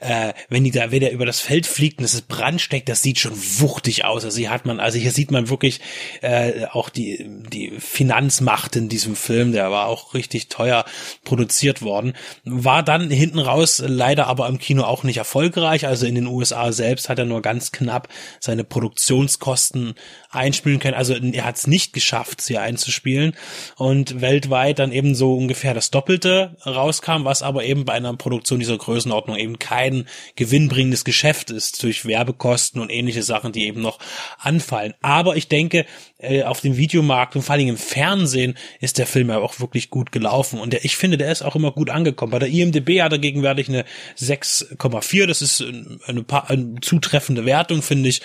Äh, 0.00 0.32
wenn 0.48 0.64
die 0.64 0.70
da, 0.70 0.90
wenn 0.90 1.00
der 1.00 1.12
über 1.12 1.26
das 1.26 1.40
Feld 1.40 1.66
fliegt 1.66 1.98
und 1.98 2.04
es 2.04 2.14
ist 2.14 2.28
Brand 2.28 2.60
steckt, 2.60 2.88
das 2.88 3.02
sieht 3.02 3.18
schon 3.18 3.32
wuchtig 3.36 4.04
aus. 4.04 4.24
Also 4.24 4.38
hier 4.38 4.50
hat 4.50 4.66
man, 4.66 4.80
also 4.80 4.98
hier 4.98 5.12
sieht 5.12 5.30
man 5.30 5.48
wirklich 5.48 5.80
äh, 6.20 6.66
auch 6.66 6.88
die, 6.88 7.26
die 7.50 7.72
Finanzmacht 7.78 8.76
in 8.76 8.88
diesem 8.88 9.16
Film, 9.16 9.52
der 9.52 9.70
war 9.70 9.86
auch 9.86 10.14
richtig 10.14 10.48
teuer 10.48 10.84
produziert 11.24 11.82
worden. 11.82 12.14
War 12.44 12.82
dann 12.82 13.10
hinten 13.10 13.38
raus 13.38 13.82
leider 13.84 14.26
aber 14.26 14.48
im 14.48 14.58
Kino 14.58 14.82
auch 14.84 15.04
nicht 15.04 15.16
erfolgreich. 15.16 15.86
Also 15.86 16.06
in 16.06 16.14
den 16.14 16.26
USA 16.26 16.72
selbst 16.72 17.08
hat 17.08 17.18
er 17.18 17.24
nur 17.24 17.42
ganz 17.42 17.72
knapp 17.72 18.08
seine 18.40 18.64
Produktionskosten 18.64 19.94
einspielen 20.30 20.78
können. 20.82 20.94
Also 20.96 21.14
er 21.14 21.44
hat 21.46 21.56
es 21.56 21.66
nicht 21.66 21.94
geschafft, 21.94 22.42
sie 22.42 22.58
einzuspielen. 22.58 23.34
Und 23.76 24.20
weltweit 24.20 24.78
dann 24.78 24.92
eben 24.92 25.14
so 25.14 25.34
ungefähr 25.34 25.72
das 25.72 25.90
Doppelte 25.90 26.58
rauskam, 26.66 27.24
was 27.24 27.42
aber 27.42 27.64
eben 27.64 27.86
bei 27.86 27.94
einer 27.94 28.14
Produktion 28.16 28.60
dieser 28.60 28.76
Größenordnung 28.76 29.36
eben 29.38 29.58
kein 29.58 30.06
gewinnbringendes 30.36 31.04
Geschäft 31.04 31.50
ist 31.50 31.82
durch 31.82 32.04
Werbekosten 32.04 32.82
und 32.82 32.90
ähnliche 32.90 33.22
Sachen, 33.22 33.52
die 33.52 33.66
eben 33.66 33.80
noch 33.80 33.98
anfallen. 34.38 34.92
Aber 35.00 35.36
ich 35.36 35.48
denke, 35.48 35.86
äh, 36.18 36.42
auf 36.42 36.60
dem 36.60 36.76
Videomarkt 36.76 37.34
und 37.36 37.42
vor 37.42 37.54
allem 37.54 37.68
im 37.68 37.76
Fernsehen 37.78 38.58
ist 38.80 38.98
der 38.98 39.06
Film 39.06 39.30
ja 39.30 39.38
auch 39.38 39.60
wirklich 39.60 39.88
gut 39.88 40.12
gelaufen. 40.12 40.58
Und 40.60 40.74
ich 40.74 40.96
finde, 40.96 41.16
der 41.16 41.32
ist 41.32 41.42
auch 41.42 41.56
immer 41.56 41.70
gut 41.72 41.88
angekommen. 41.88 42.32
Bei 42.32 42.38
der 42.38 42.48
IMDB 42.48 43.00
hat 43.00 43.12
er 43.12 43.18
gegenwärtig 43.18 43.68
eine 43.68 43.84
6,4. 44.18 45.26
Das 45.26 45.40
ist 45.42 45.64
eine, 46.06 46.22
pa- 46.24 46.46
eine 46.48 46.80
zutreffende 46.80 47.44
Wertung, 47.46 47.82
finde 47.82 48.08
ich. 48.08 48.20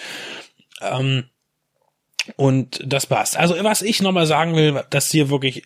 Ähm, 0.81 1.25
und 2.35 2.81
das 2.85 3.05
passt. 3.05 3.37
Also 3.37 3.55
was 3.63 3.81
ich 3.81 4.01
nochmal 4.01 4.27
sagen 4.27 4.55
will, 4.55 4.83
dass 4.89 5.11
hier 5.11 5.29
wirklich 5.29 5.63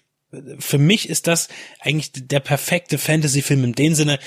für 0.59 0.77
mich 0.77 1.09
ist 1.09 1.27
das 1.27 1.49
eigentlich 1.79 2.11
der 2.13 2.39
perfekte 2.39 2.97
Fantasy-Film 2.97 3.65
in 3.65 3.73
dem 3.73 3.95
Sinne, 3.95 4.19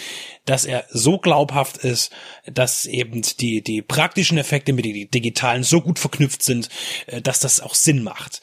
dass 0.44 0.66
er 0.66 0.84
so 0.90 1.18
glaubhaft 1.18 1.78
ist, 1.78 2.12
dass 2.44 2.84
eben 2.84 3.22
die, 3.40 3.62
die 3.62 3.80
praktischen 3.80 4.36
Effekte 4.36 4.72
mit 4.72 4.84
den 4.84 5.10
digitalen 5.10 5.62
so 5.62 5.80
gut 5.80 5.98
verknüpft 5.98 6.42
sind, 6.42 6.68
äh, 7.06 7.22
dass 7.22 7.40
das 7.40 7.60
auch 7.60 7.74
Sinn 7.74 8.02
macht. 8.02 8.42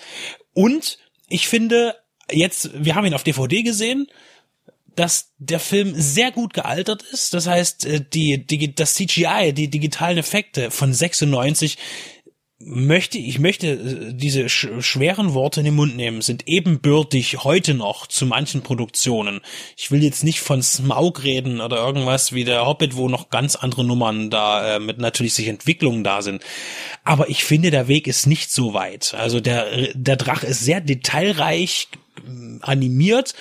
Und 0.54 0.98
ich 1.28 1.48
finde, 1.48 1.96
jetzt, 2.32 2.72
wir 2.74 2.96
haben 2.96 3.06
ihn 3.06 3.14
auf 3.14 3.24
DVD 3.24 3.62
gesehen, 3.62 4.08
dass 4.96 5.32
der 5.38 5.60
Film 5.60 5.94
sehr 5.96 6.32
gut 6.32 6.54
gealtert 6.54 7.04
ist. 7.04 7.34
Das 7.34 7.48
heißt, 7.48 7.86
äh, 7.86 8.02
die, 8.02 8.46
die, 8.46 8.74
das 8.74 8.96
CGI, 8.96 9.54
die 9.54 9.70
digitalen 9.70 10.18
Effekte 10.18 10.72
von 10.72 10.94
96 10.94 11.78
möchte, 12.66 13.18
ich 13.18 13.40
möchte 13.40 13.68
äh, 13.68 14.14
diese 14.14 14.50
sch 14.50 14.68
schweren 14.80 15.34
Worte 15.34 15.62
in 15.62 15.66
den 15.66 15.76
Mund 15.76 15.96
nehmen, 15.96 16.22
sind 16.22 16.48
ebenbürtig 16.48 17.44
heute 17.44 17.74
noch 17.74 18.08
zu 18.08 18.26
manchen 18.26 18.62
Produktionen. 18.62 19.42
Ich 19.78 19.92
will 19.92 20.04
jetzt 20.04 20.24
nicht 20.24 20.40
von 20.42 20.62
Smaug 20.62 21.24
reden 21.24 21.62
oder 21.62 21.78
irgendwas 21.78 22.34
wie 22.34 22.44
der 22.44 22.66
Hobbit, 22.66 22.96
wo 22.96 23.10
noch 23.10 23.30
ganz 23.30 23.56
andere 23.56 23.84
Nummern 23.84 24.30
da 24.30 24.76
äh, 24.76 24.80
mit 24.80 24.98
natürlich 24.98 25.34
sich 25.34 25.48
Entwicklungen 25.48 26.04
da 26.04 26.22
sind. 26.22 26.44
Aber 27.04 27.30
ich 27.30 27.44
finde, 27.44 27.72
der 27.72 27.88
Weg 27.88 28.08
ist 28.08 28.28
nicht 28.28 28.52
so 28.52 28.74
weit. 28.74 29.14
Also 29.14 29.40
der, 29.40 29.94
der 29.94 30.16
Drache 30.16 30.48
ist 30.48 30.62
sehr 30.62 30.82
detailreich 30.82 31.88
animiert 32.62 33.34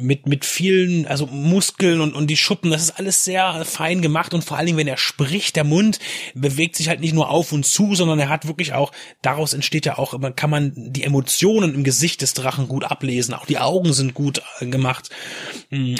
mit 0.00 0.26
mit 0.26 0.44
vielen 0.44 1.06
also 1.06 1.26
Muskeln 1.26 2.00
und 2.00 2.14
und 2.14 2.28
die 2.28 2.36
Schuppen 2.36 2.70
das 2.70 2.82
ist 2.82 2.98
alles 2.98 3.24
sehr 3.24 3.64
fein 3.64 4.02
gemacht 4.02 4.34
und 4.34 4.44
vor 4.44 4.56
allen 4.56 4.66
Dingen 4.66 4.78
wenn 4.78 4.88
er 4.88 4.96
spricht 4.96 5.56
der 5.56 5.64
Mund 5.64 5.98
bewegt 6.34 6.76
sich 6.76 6.88
halt 6.88 7.00
nicht 7.00 7.14
nur 7.14 7.30
auf 7.30 7.52
und 7.52 7.64
zu 7.64 7.94
sondern 7.94 8.18
er 8.18 8.28
hat 8.28 8.46
wirklich 8.46 8.72
auch 8.72 8.92
daraus 9.22 9.54
entsteht 9.54 9.86
ja 9.86 9.98
auch 9.98 10.18
kann 10.36 10.50
man 10.50 10.72
die 10.74 11.04
Emotionen 11.04 11.74
im 11.74 11.84
Gesicht 11.84 12.22
des 12.22 12.34
Drachen 12.34 12.68
gut 12.68 12.84
ablesen 12.84 13.34
auch 13.34 13.46
die 13.46 13.58
Augen 13.58 13.92
sind 13.92 14.14
gut 14.14 14.42
äh, 14.60 14.66
gemacht. 14.66 15.10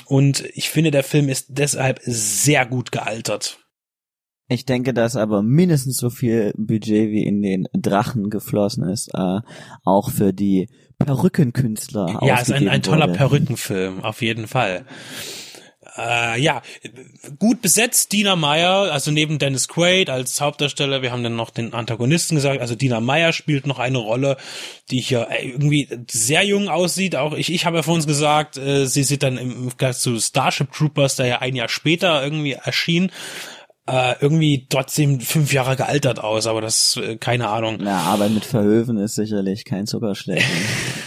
Und 0.07 0.45
ich 0.55 0.71
finde 0.71 0.91
der 0.91 1.05
Film 1.05 1.29
ist 1.29 1.47
deshalb 1.49 2.01
sehr 2.05 2.67
gut 2.67 2.93
gealtert. 2.93 3.59
Ich 4.49 4.67
denke, 4.67 4.93
dass 4.93 5.17
aber 5.17 5.43
mindestens 5.43 5.97
so 5.97 6.11
viel 6.11 6.53
Budget 6.57 7.11
wie 7.11 7.25
in 7.25 7.41
den 7.41 7.67
Drachen 7.73 8.29
geflossen 8.29 8.85
ist, 8.85 9.09
äh, 9.15 9.41
auch 9.85 10.11
für 10.11 10.35
die 10.35 10.69
Perückenkünstler 10.99 12.21
ja 12.23 12.39
ist 12.39 12.53
ein, 12.53 12.69
ein 12.69 12.83
toller 12.83 13.09
wurde. 13.09 13.19
Perückenfilm 13.19 14.03
auf 14.03 14.23
jeden 14.23 14.47
Fall 14.47 14.85
Äh, 15.97 16.41
ja, 16.41 16.63
gut 17.39 17.63
besetzt, 17.63 18.13
Dina 18.13 18.35
Meyer, 18.35 18.91
also 18.91 19.11
neben 19.13 19.39
Dennis 19.39 19.69
Quaid 19.69 20.11
als 20.11 20.41
Hauptdarsteller, 20.41 21.03
wir 21.03 21.13
haben 21.13 21.23
dann 21.23 21.37
noch 21.37 21.51
den 21.51 21.73
Antagonisten 21.73 22.35
gesagt, 22.35 22.61
also 22.61 22.75
Dina 22.75 23.01
Meyer 23.01 23.33
spielt 23.33 23.67
noch 23.67 23.79
eine 23.79 23.99
Rolle, 23.99 24.37
die 24.91 25.01
hier 25.01 25.29
äh, 25.31 25.51
irgendwie 25.51 25.89
sehr 26.11 26.43
jung 26.43 26.69
aussieht, 26.69 27.15
auch 27.15 27.35
ich, 27.35 27.53
ich 27.53 27.65
habe 27.65 27.77
ja 27.77 27.83
vor 27.83 27.95
uns 27.95 28.07
gesagt, 28.07 28.57
äh, 28.57 28.87
sie 28.87 29.05
sieht 29.05 29.23
dann 29.23 29.39
im 29.39 29.69
Vergleich 29.71 29.99
zu 29.99 30.19
Starship 30.19 30.73
Troopers, 30.73 31.17
der 31.17 31.27
ja 31.27 31.39
ein 31.41 31.55
Jahr 31.55 31.69
später 31.69 32.25
irgendwie 32.25 32.53
erschien, 32.53 33.13
äh, 33.87 34.15
irgendwie 34.21 34.67
trotzdem 34.69 35.21
fünf 35.21 35.53
Jahre 35.53 35.77
gealtert 35.77 36.19
aus, 36.19 36.47
aber 36.47 36.61
das, 36.61 36.97
äh, 36.97 37.17
keine 37.17 37.49
Ahnung. 37.49 37.79
Na, 37.81 38.01
aber 38.01 38.29
mit 38.29 38.45
Verhöfen 38.45 38.97
ist 38.97 39.15
sicherlich 39.15 39.65
kein 39.65 39.87
Zuckerschlecken. 39.87 40.45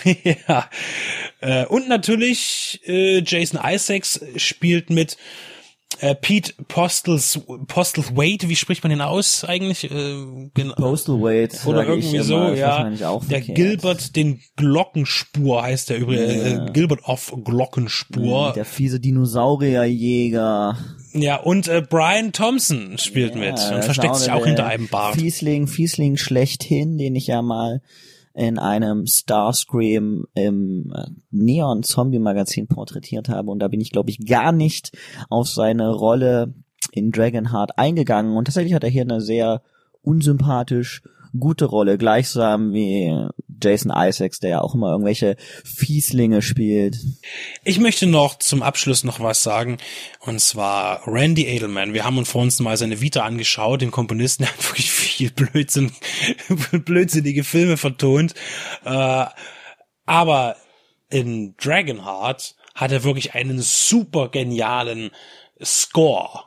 ja. 0.47 0.69
Äh, 1.41 1.65
und 1.65 1.89
natürlich 1.89 2.79
äh, 2.85 3.23
Jason 3.25 3.59
Isaacs 3.63 4.21
spielt 4.35 4.89
mit 4.89 5.17
äh, 5.99 6.15
Pete 6.15 6.53
Postles 6.67 7.39
Postlethwaite, 7.67 8.49
wie 8.49 8.55
spricht 8.55 8.83
man 8.83 8.89
den 8.91 9.01
aus 9.01 9.43
eigentlich? 9.43 9.89
Äh, 9.89 10.49
genau. 10.53 10.75
Postlethwaite 10.75 11.67
oder 11.67 11.85
irgendwie 11.87 12.19
so, 12.19 12.49
ja. 12.49 12.89
der. 13.29 13.41
Gilbert 13.41 14.15
den 14.15 14.41
Glockenspur 14.55 15.63
heißt 15.63 15.89
der 15.89 15.97
übrigens, 15.99 16.35
Ja. 16.35 16.67
äh, 16.67 16.71
Gilbert 16.71 17.03
of 17.03 17.33
Glockenspur. 17.43 18.53
Der 18.53 18.65
fiese 18.65 18.99
Dinosaurierjäger. 18.99 20.77
Ja, 21.13 21.37
und 21.37 21.67
äh, 21.67 21.81
Brian 21.87 22.31
Thompson 22.31 22.97
spielt 22.97 23.35
Ja, 23.35 23.39
mit 23.39 23.59
und 23.73 23.83
versteckt 23.83 24.15
sich 24.17 24.31
auch 24.31 24.45
hinter 24.45 24.65
einem 24.65 24.87
Bart. 24.87 25.15
Fiesling, 25.15 25.67
Fiesling 25.67 26.17
schlechthin, 26.17 26.97
den 26.97 27.15
ich 27.15 27.27
ja 27.27 27.41
mal 27.41 27.81
in 28.37 28.59
einem 28.59 29.07
Starscream 29.07 30.27
im 30.35 30.93
äh, 30.95 31.07
Neon 31.31 31.81
Zombie 31.81 32.19
Magazin 32.19 32.67
porträtiert 32.67 33.29
habe. 33.29 33.49
Und 33.49 33.59
da 33.59 33.67
bin 33.67 33.81
ich 33.81 33.91
glaube 33.91 34.11
ich 34.11 34.23
gar 34.25 34.51
nicht 34.51 34.95
auf 35.29 35.49
seine 35.49 35.89
Rolle 35.89 36.53
in 36.91 37.11
Dragonheart 37.11 37.79
eingegangen. 37.79 38.37
Und 38.37 38.45
tatsächlich 38.45 38.75
hat 38.75 38.83
er 38.83 38.91
hier 38.91 39.01
eine 39.01 39.21
sehr 39.21 39.63
unsympathisch 40.03 41.01
gute 41.37 41.65
Rolle, 41.65 41.97
gleichsam 41.97 42.73
wie 42.73 43.27
Jason 43.61 43.91
Isaacs, 43.95 44.39
der 44.39 44.49
ja 44.49 44.61
auch 44.61 44.75
immer 44.75 44.91
irgendwelche 44.91 45.35
Fieslinge 45.63 46.41
spielt. 46.41 46.97
Ich 47.63 47.79
möchte 47.79 48.07
noch 48.07 48.37
zum 48.37 48.61
Abschluss 48.61 49.03
noch 49.03 49.19
was 49.19 49.43
sagen. 49.43 49.77
Und 50.19 50.39
zwar 50.39 51.07
Randy 51.07 51.45
Edelman. 51.47 51.93
Wir 51.93 52.05
haben 52.05 52.17
uns 52.17 52.29
vor 52.29 52.41
uns 52.41 52.59
mal 52.59 52.77
seine 52.77 53.01
Vita 53.01 53.23
angeschaut, 53.23 53.81
den 53.81 53.91
Komponisten, 53.91 54.43
der 54.43 54.53
hat 54.53 54.69
wirklich 54.69 54.91
viel 54.91 55.31
Blödsinn, 55.31 55.91
blödsinnige 56.71 57.43
Filme 57.43 57.77
vertont. 57.77 58.33
Äh, 58.85 59.25
aber 60.05 60.55
in 61.09 61.55
Dragonheart 61.57 62.55
hat 62.75 62.91
er 62.91 63.03
wirklich 63.03 63.33
einen 63.33 63.59
super 63.59 64.29
genialen 64.29 65.11
Score 65.63 66.43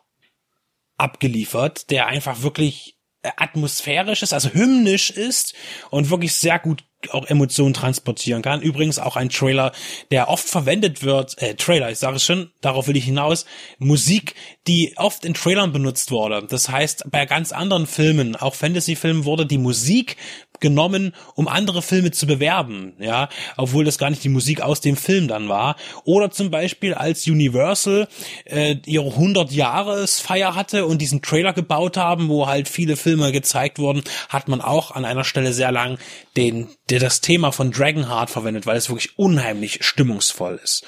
abgeliefert, 0.96 1.90
der 1.90 2.06
einfach 2.06 2.42
wirklich 2.42 2.99
atmosphärisch 3.22 4.22
ist, 4.22 4.32
also 4.32 4.50
hymnisch 4.50 5.10
ist 5.10 5.54
und 5.90 6.10
wirklich 6.10 6.34
sehr 6.34 6.58
gut 6.58 6.84
auch 7.10 7.26
Emotionen 7.26 7.72
transportieren 7.72 8.42
kann. 8.42 8.60
Übrigens 8.60 8.98
auch 8.98 9.16
ein 9.16 9.30
Trailer, 9.30 9.72
der 10.10 10.28
oft 10.28 10.46
verwendet 10.46 11.02
wird, 11.02 11.40
äh, 11.40 11.54
Trailer, 11.54 11.90
ich 11.90 11.98
sage 11.98 12.16
es 12.16 12.24
schon, 12.24 12.50
darauf 12.60 12.88
will 12.88 12.96
ich 12.96 13.04
hinaus, 13.04 13.46
Musik, 13.78 14.34
die 14.66 14.92
oft 14.96 15.24
in 15.24 15.34
Trailern 15.34 15.72
benutzt 15.72 16.10
wurde. 16.10 16.46
Das 16.46 16.68
heißt, 16.68 17.10
bei 17.10 17.24
ganz 17.24 17.52
anderen 17.52 17.86
Filmen, 17.86 18.36
auch 18.36 18.54
Fantasy-Filmen, 18.54 19.24
wurde 19.24 19.46
die 19.46 19.58
Musik 19.58 20.16
genommen, 20.60 21.14
um 21.34 21.48
andere 21.48 21.82
Filme 21.82 22.10
zu 22.10 22.26
bewerben, 22.26 22.94
ja, 22.98 23.28
obwohl 23.56 23.84
das 23.84 23.98
gar 23.98 24.10
nicht 24.10 24.24
die 24.24 24.28
Musik 24.28 24.60
aus 24.60 24.80
dem 24.80 24.96
Film 24.96 25.28
dann 25.28 25.48
war. 25.48 25.76
Oder 26.04 26.30
zum 26.30 26.50
Beispiel 26.50 26.94
als 26.94 27.26
Universal 27.26 28.08
äh, 28.44 28.76
ihre 28.86 29.08
100-Jahres-Feier 29.08 30.54
hatte 30.54 30.86
und 30.86 30.98
diesen 30.98 31.22
Trailer 31.22 31.52
gebaut 31.52 31.96
haben, 31.96 32.28
wo 32.28 32.46
halt 32.46 32.68
viele 32.68 32.96
Filme 32.96 33.32
gezeigt 33.32 33.78
wurden, 33.78 34.02
hat 34.28 34.48
man 34.48 34.60
auch 34.60 34.90
an 34.92 35.04
einer 35.04 35.24
Stelle 35.24 35.52
sehr 35.52 35.72
lang 35.72 35.98
den, 36.36 36.68
der 36.88 37.00
das 37.00 37.20
Thema 37.20 37.52
von 37.52 37.72
Dragonheart 37.72 38.30
verwendet, 38.30 38.66
weil 38.66 38.76
es 38.76 38.88
wirklich 38.88 39.18
unheimlich 39.18 39.84
stimmungsvoll 39.84 40.60
ist. 40.62 40.84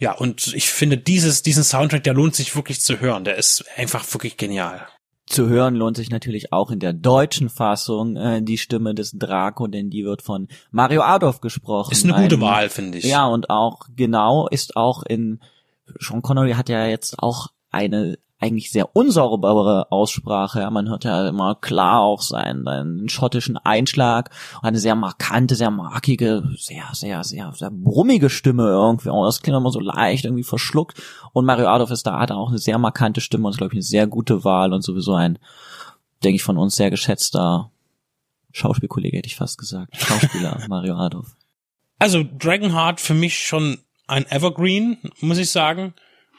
Ja, 0.00 0.12
und 0.12 0.54
ich 0.54 0.70
finde 0.70 0.96
dieses, 0.96 1.42
diesen 1.42 1.62
Soundtrack, 1.62 2.02
der 2.04 2.14
lohnt 2.14 2.34
sich 2.34 2.56
wirklich 2.56 2.80
zu 2.80 3.00
hören. 3.00 3.24
Der 3.24 3.36
ist 3.36 3.64
einfach 3.76 4.10
wirklich 4.14 4.38
genial. 4.38 4.88
Zu 5.30 5.48
hören 5.48 5.76
lohnt 5.76 5.96
sich 5.96 6.10
natürlich 6.10 6.52
auch 6.52 6.72
in 6.72 6.80
der 6.80 6.92
deutschen 6.92 7.48
Fassung 7.50 8.16
äh, 8.16 8.42
die 8.42 8.58
Stimme 8.58 8.96
des 8.96 9.12
Draco, 9.12 9.68
denn 9.68 9.88
die 9.88 10.04
wird 10.04 10.22
von 10.22 10.48
Mario 10.72 11.02
Adolf 11.02 11.40
gesprochen. 11.40 11.92
Ist 11.92 12.04
eine 12.04 12.14
gute 12.20 12.34
Ein- 12.34 12.40
Wahl, 12.40 12.68
finde 12.68 12.98
ich. 12.98 13.04
Ja, 13.04 13.26
und 13.26 13.48
auch 13.48 13.82
genau 13.94 14.48
ist 14.48 14.76
auch 14.76 15.04
in 15.04 15.38
Sean 16.00 16.22
Connery 16.22 16.52
hat 16.54 16.68
ja 16.68 16.84
jetzt 16.86 17.22
auch 17.22 17.46
eine 17.70 18.18
eigentlich 18.40 18.70
sehr 18.70 18.96
unsaubere 18.96 19.92
Aussprache. 19.92 20.60
Ja, 20.60 20.70
man 20.70 20.88
hört 20.88 21.04
ja 21.04 21.28
immer 21.28 21.54
klar 21.56 22.00
auch 22.00 22.22
seinen, 22.22 22.64
seinen 22.64 23.08
schottischen 23.10 23.58
Einschlag 23.58 24.30
und 24.62 24.68
eine 24.68 24.78
sehr 24.78 24.94
markante, 24.94 25.54
sehr 25.54 25.70
markige, 25.70 26.42
sehr, 26.56 26.84
sehr, 26.92 27.22
sehr, 27.22 27.52
sehr 27.52 27.70
brummige 27.70 28.30
Stimme 28.30 28.64
irgendwie. 28.64 29.10
Und 29.10 29.26
das 29.26 29.42
klingt 29.42 29.58
immer 29.58 29.70
so 29.70 29.80
leicht 29.80 30.24
irgendwie 30.24 30.42
verschluckt. 30.42 31.02
Und 31.32 31.44
Mario 31.44 31.68
Adolf 31.68 31.90
ist 31.90 32.06
da, 32.06 32.18
hat 32.18 32.32
auch 32.32 32.48
eine 32.48 32.58
sehr 32.58 32.78
markante 32.78 33.20
Stimme 33.20 33.46
und 33.46 33.50
ist, 33.50 33.58
glaube 33.58 33.74
ich, 33.74 33.76
eine 33.76 33.82
sehr 33.82 34.06
gute 34.06 34.42
Wahl 34.42 34.72
und 34.72 34.82
sowieso 34.82 35.14
ein, 35.14 35.38
denke 36.24 36.36
ich, 36.36 36.42
von 36.42 36.56
uns 36.56 36.76
sehr 36.76 36.90
geschätzter 36.90 37.70
Schauspielkollege, 38.52 39.18
hätte 39.18 39.28
ich 39.28 39.36
fast 39.36 39.58
gesagt. 39.58 39.96
Schauspieler 39.96 40.58
Mario 40.68 40.96
Adolf. 40.96 41.36
Also 41.98 42.24
Dragonheart 42.24 43.00
für 43.00 43.14
mich 43.14 43.38
schon 43.38 43.78
ein 44.06 44.24
Evergreen, 44.30 44.96
muss 45.20 45.36
ich 45.36 45.50
sagen. 45.50 45.92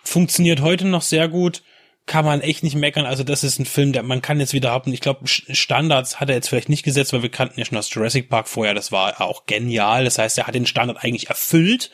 Funktioniert 0.03 0.61
heute 0.61 0.87
noch 0.87 1.03
sehr 1.03 1.27
gut. 1.27 1.61
Kann 2.07 2.25
man 2.25 2.41
echt 2.41 2.63
nicht 2.63 2.75
meckern. 2.75 3.05
Also 3.05 3.23
das 3.23 3.43
ist 3.43 3.59
ein 3.59 3.65
Film, 3.65 3.93
der 3.93 4.03
man 4.03 4.21
kann 4.21 4.39
jetzt 4.39 4.53
wieder 4.53 4.71
haben. 4.71 4.91
Ich 4.91 5.01
glaube, 5.01 5.27
Standards 5.27 6.19
hat 6.19 6.29
er 6.29 6.35
jetzt 6.35 6.49
vielleicht 6.49 6.69
nicht 6.69 6.83
gesetzt, 6.83 7.13
weil 7.13 7.21
wir 7.21 7.29
kannten 7.29 7.59
ja 7.59 7.65
schon 7.65 7.75
das 7.75 7.93
Jurassic 7.93 8.29
Park 8.29 8.47
vorher. 8.47 8.73
Das 8.73 8.91
war 8.91 9.21
auch 9.21 9.45
genial. 9.45 10.03
Das 10.03 10.17
heißt, 10.17 10.37
er 10.37 10.47
hat 10.47 10.55
den 10.55 10.65
Standard 10.65 11.03
eigentlich 11.03 11.29
erfüllt. 11.29 11.91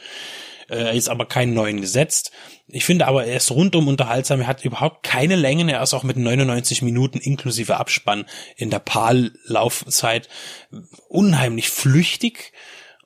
Äh, 0.70 0.98
ist 0.98 1.10
aber 1.10 1.26
keinen 1.26 1.54
neuen 1.54 1.80
gesetzt. 1.80 2.32
Ich 2.68 2.84
finde 2.84 3.08
aber, 3.08 3.26
er 3.26 3.38
ist 3.38 3.52
rundum 3.52 3.88
unterhaltsam. 3.88 4.42
Er 4.42 4.48
hat 4.48 4.66
überhaupt 4.66 5.04
keine 5.04 5.36
Längen. 5.36 5.70
Er 5.70 5.82
ist 5.82 5.94
auch 5.94 6.04
mit 6.04 6.18
99 6.18 6.82
Minuten 6.82 7.20
inklusive 7.20 7.78
Abspann 7.78 8.26
in 8.58 8.70
der 8.70 8.80
PAL-Laufzeit 8.80 10.28
unheimlich 11.08 11.70
flüchtig 11.70 12.52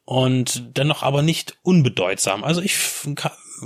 und 0.06 0.78
dennoch 0.78 1.04
aber 1.04 1.22
nicht 1.22 1.58
unbedeutsam. 1.62 2.44
Also 2.44 2.62
ich 2.62 2.76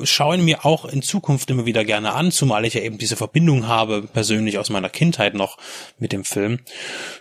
schaue 0.04 0.36
ihn 0.36 0.46
mir 0.46 0.66
auch 0.66 0.86
in 0.86 1.02
Zukunft 1.02 1.50
immer 1.50 1.66
wieder 1.66 1.86
gerne 1.86 2.14
an, 2.14 2.32
zumal 2.32 2.66
ich 2.66 2.74
ja 2.74 2.82
eben 2.82 2.98
diese 2.98 3.16
Verbindung 3.16 3.68
habe, 3.68 4.02
persönlich 4.02 4.58
aus 4.58 4.70
meiner 4.70 4.90
Kindheit 4.90 5.34
noch 5.34 5.58
mit 5.98 6.12
dem 6.12 6.24
Film. 6.24 6.60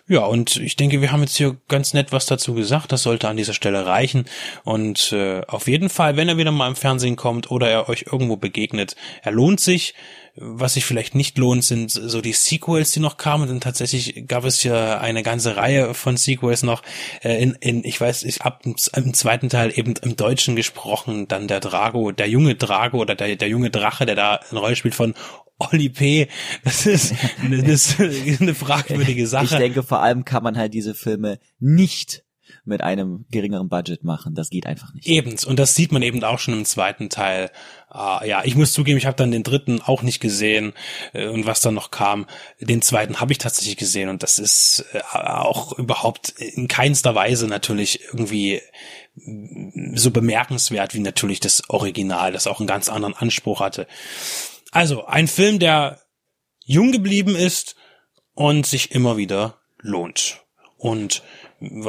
Ja, 0.06 0.24
und 0.24 0.56
ich 0.56 0.76
denke, 0.76 1.00
wir 1.00 1.12
haben 1.12 1.22
jetzt 1.22 1.36
hier 1.36 1.56
ganz 1.68 1.94
nett 1.94 2.12
was 2.12 2.26
dazu 2.26 2.54
gesagt. 2.54 2.92
Das 2.92 3.02
sollte 3.02 3.28
an 3.28 3.36
dieser 3.36 3.54
Stelle 3.54 3.86
reichen. 3.86 4.26
Und 4.64 5.12
äh, 5.12 5.42
auf 5.46 5.68
jeden 5.68 5.88
Fall, 5.88 6.16
wenn 6.16 6.28
er 6.28 6.36
wieder 6.36 6.52
mal 6.52 6.68
im 6.68 6.76
Fernsehen 6.76 7.16
kommt 7.16 7.50
oder 7.50 7.70
er 7.70 7.88
euch 7.88 8.06
irgendwo 8.10 8.36
begegnet, 8.36 8.96
er 9.22 9.32
lohnt 9.32 9.60
sich. 9.60 9.94
Was 10.36 10.74
sich 10.74 10.84
vielleicht 10.84 11.14
nicht 11.14 11.38
lohnt, 11.38 11.62
sind 11.62 11.90
so 11.92 12.20
die 12.20 12.32
Sequels, 12.32 12.90
die 12.90 12.98
noch 13.00 13.16
kamen. 13.16 13.46
Denn 13.48 13.60
tatsächlich 13.60 14.26
gab 14.26 14.44
es 14.44 14.64
ja 14.64 14.98
eine 14.98 15.22
ganze 15.22 15.56
Reihe 15.56 15.94
von 15.94 16.16
Sequels 16.16 16.64
noch. 16.64 16.82
Äh, 17.22 17.40
in, 17.42 17.52
in, 17.60 17.84
ich 17.84 18.00
weiß, 18.00 18.24
ich 18.24 18.42
ab 18.42 18.62
im 18.64 19.14
zweiten 19.14 19.48
Teil 19.48 19.72
eben 19.78 19.94
im 20.02 20.16
Deutschen 20.16 20.56
gesprochen, 20.56 21.28
dann 21.28 21.46
der 21.46 21.60
Drago, 21.60 22.10
der 22.10 22.28
junge 22.28 22.56
Drago 22.56 22.98
oder 22.98 23.14
der, 23.14 23.36
der 23.36 23.48
junge 23.48 23.70
Drache, 23.70 24.06
der 24.06 24.16
da 24.16 24.40
eine 24.50 24.58
Rolle 24.58 24.74
spielt 24.74 24.96
von 24.96 25.14
Oli 25.58 25.88
P. 25.88 26.26
Das 26.64 26.84
ist, 26.84 27.14
eine- 27.40 27.62
das 27.62 27.94
ist 28.00 28.40
eine 28.40 28.56
fragwürdige 28.56 29.28
Sache. 29.28 29.44
Ich 29.44 29.50
denke, 29.56 29.84
vor 29.84 30.02
allem 30.02 30.24
kann 30.24 30.42
man 30.42 30.56
halt 30.58 30.74
diese 30.74 30.94
Filme 30.96 31.38
nicht 31.60 32.23
mit 32.66 32.80
einem 32.80 33.26
geringeren 33.30 33.68
Budget 33.68 34.04
machen. 34.04 34.34
Das 34.34 34.48
geht 34.48 34.66
einfach 34.66 34.94
nicht. 34.94 35.06
Ebens. 35.06 35.44
Und 35.44 35.58
das 35.58 35.74
sieht 35.74 35.92
man 35.92 36.02
eben 36.02 36.22
auch 36.24 36.38
schon 36.38 36.54
im 36.54 36.64
zweiten 36.64 37.10
Teil. 37.10 37.50
Ah, 37.88 38.24
ja, 38.24 38.42
ich 38.44 38.56
muss 38.56 38.72
zugeben, 38.72 38.96
ich 38.96 39.06
habe 39.06 39.16
dann 39.16 39.30
den 39.30 39.42
dritten 39.42 39.82
auch 39.82 40.02
nicht 40.02 40.20
gesehen. 40.20 40.72
Äh, 41.12 41.28
Und 41.28 41.46
was 41.46 41.60
dann 41.60 41.74
noch 41.74 41.90
kam, 41.90 42.26
den 42.60 42.80
zweiten 42.80 43.20
habe 43.20 43.32
ich 43.32 43.38
tatsächlich 43.38 43.76
gesehen. 43.76 44.08
Und 44.08 44.22
das 44.22 44.38
ist 44.38 44.84
äh, 44.92 45.00
auch 45.12 45.78
überhaupt 45.78 46.30
in 46.30 46.66
keinster 46.66 47.14
Weise 47.14 47.46
natürlich 47.48 48.00
irgendwie 48.04 48.62
mm, 49.14 49.96
so 49.96 50.10
bemerkenswert 50.10 50.94
wie 50.94 51.00
natürlich 51.00 51.40
das 51.40 51.68
Original, 51.68 52.32
das 52.32 52.46
auch 52.46 52.60
einen 52.60 52.66
ganz 52.66 52.88
anderen 52.88 53.14
Anspruch 53.14 53.60
hatte. 53.60 53.86
Also 54.70 55.04
ein 55.04 55.28
Film, 55.28 55.58
der 55.58 56.00
jung 56.64 56.92
geblieben 56.92 57.36
ist 57.36 57.76
und 58.32 58.66
sich 58.66 58.90
immer 58.92 59.16
wieder 59.18 59.60
lohnt. 59.78 60.40
Und 60.78 61.22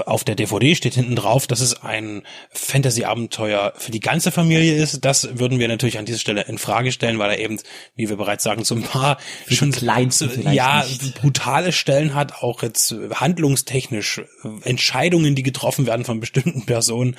auf 0.06 0.24
der 0.24 0.36
DVD 0.36 0.76
steht 0.76 0.96
hinten 0.96 1.16
drauf, 1.16 1.48
dass 1.48 1.62
es 1.62 1.82
ein 1.82 2.24
Fantasy-Abenteuer 2.52 3.74
für 3.78 3.92
die 3.92 4.00
ganze 4.00 4.32
Familie 4.32 4.76
ist. 4.76 5.06
Das 5.06 5.38
würden 5.40 5.60
wir 5.60 5.68
natürlich 5.68 5.98
an 5.98 6.06
dieser 6.06 6.20
Stelle 6.20 6.44
in 6.44 6.58
Frage 6.58 6.92
stellen, 6.92 7.20
weil 7.20 7.32
er 7.32 7.40
eben, 7.40 7.60
wie 7.96 8.10
wir 8.10 8.18
bereits 8.18 8.44
sagen, 8.44 8.64
so 8.64 8.76
ein 8.76 8.84
paar 8.84 9.18
schon 9.48 9.74
vielleicht 9.74 10.22
ja 10.52 10.84
nicht. 10.84 11.16
brutale 11.16 11.72
Stellen 11.72 12.14
hat, 12.14 12.42
auch 12.42 12.64
jetzt 12.64 12.96
handlungstechnisch 13.14 14.20
äh, 14.20 14.70
Entscheidungen, 14.70 15.36
die 15.36 15.44
getroffen 15.44 15.86
werden 15.86 16.06
von 16.06 16.20
bestimmten 16.20 16.66
Personen, 16.66 17.16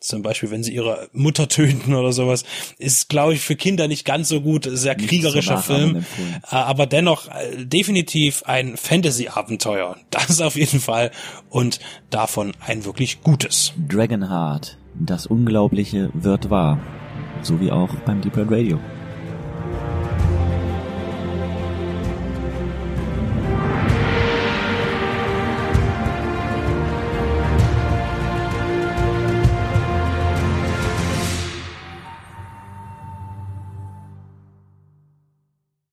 zum 0.00 0.22
Beispiel 0.22 0.50
wenn 0.50 0.62
sie 0.62 0.74
ihre 0.74 1.08
Mutter 1.12 1.48
töten 1.48 1.94
oder 1.94 2.12
sowas, 2.12 2.44
ist 2.78 3.08
glaube 3.08 3.34
ich 3.34 3.40
für 3.40 3.56
Kinder 3.56 3.88
nicht 3.88 4.04
ganz 4.04 4.28
so 4.28 4.40
gut, 4.40 4.68
sehr 4.70 4.96
Nicht 4.96 5.08
kriegerischer 5.08 5.54
Nachahmung 5.54 6.02
Film, 6.02 6.40
äh, 6.42 6.54
aber 6.54 6.86
dennoch 6.86 7.28
äh, 7.28 7.64
definitiv 7.64 8.42
ein 8.44 8.76
Fantasy-Abenteuer. 8.76 9.96
Das 10.10 10.40
auf 10.40 10.56
jeden 10.56 10.80
Fall 10.80 11.10
und 11.48 11.80
davon 12.10 12.52
ein 12.66 12.84
wirklich 12.84 13.22
gutes. 13.22 13.72
Dragonheart. 13.88 14.78
Das 14.94 15.26
Unglaubliche 15.26 16.10
wird 16.14 16.50
wahr. 16.50 16.78
So 17.42 17.60
wie 17.60 17.70
auch 17.70 17.94
beim 18.06 18.20
Deep 18.20 18.36
Red 18.36 18.50
Radio. 18.50 18.78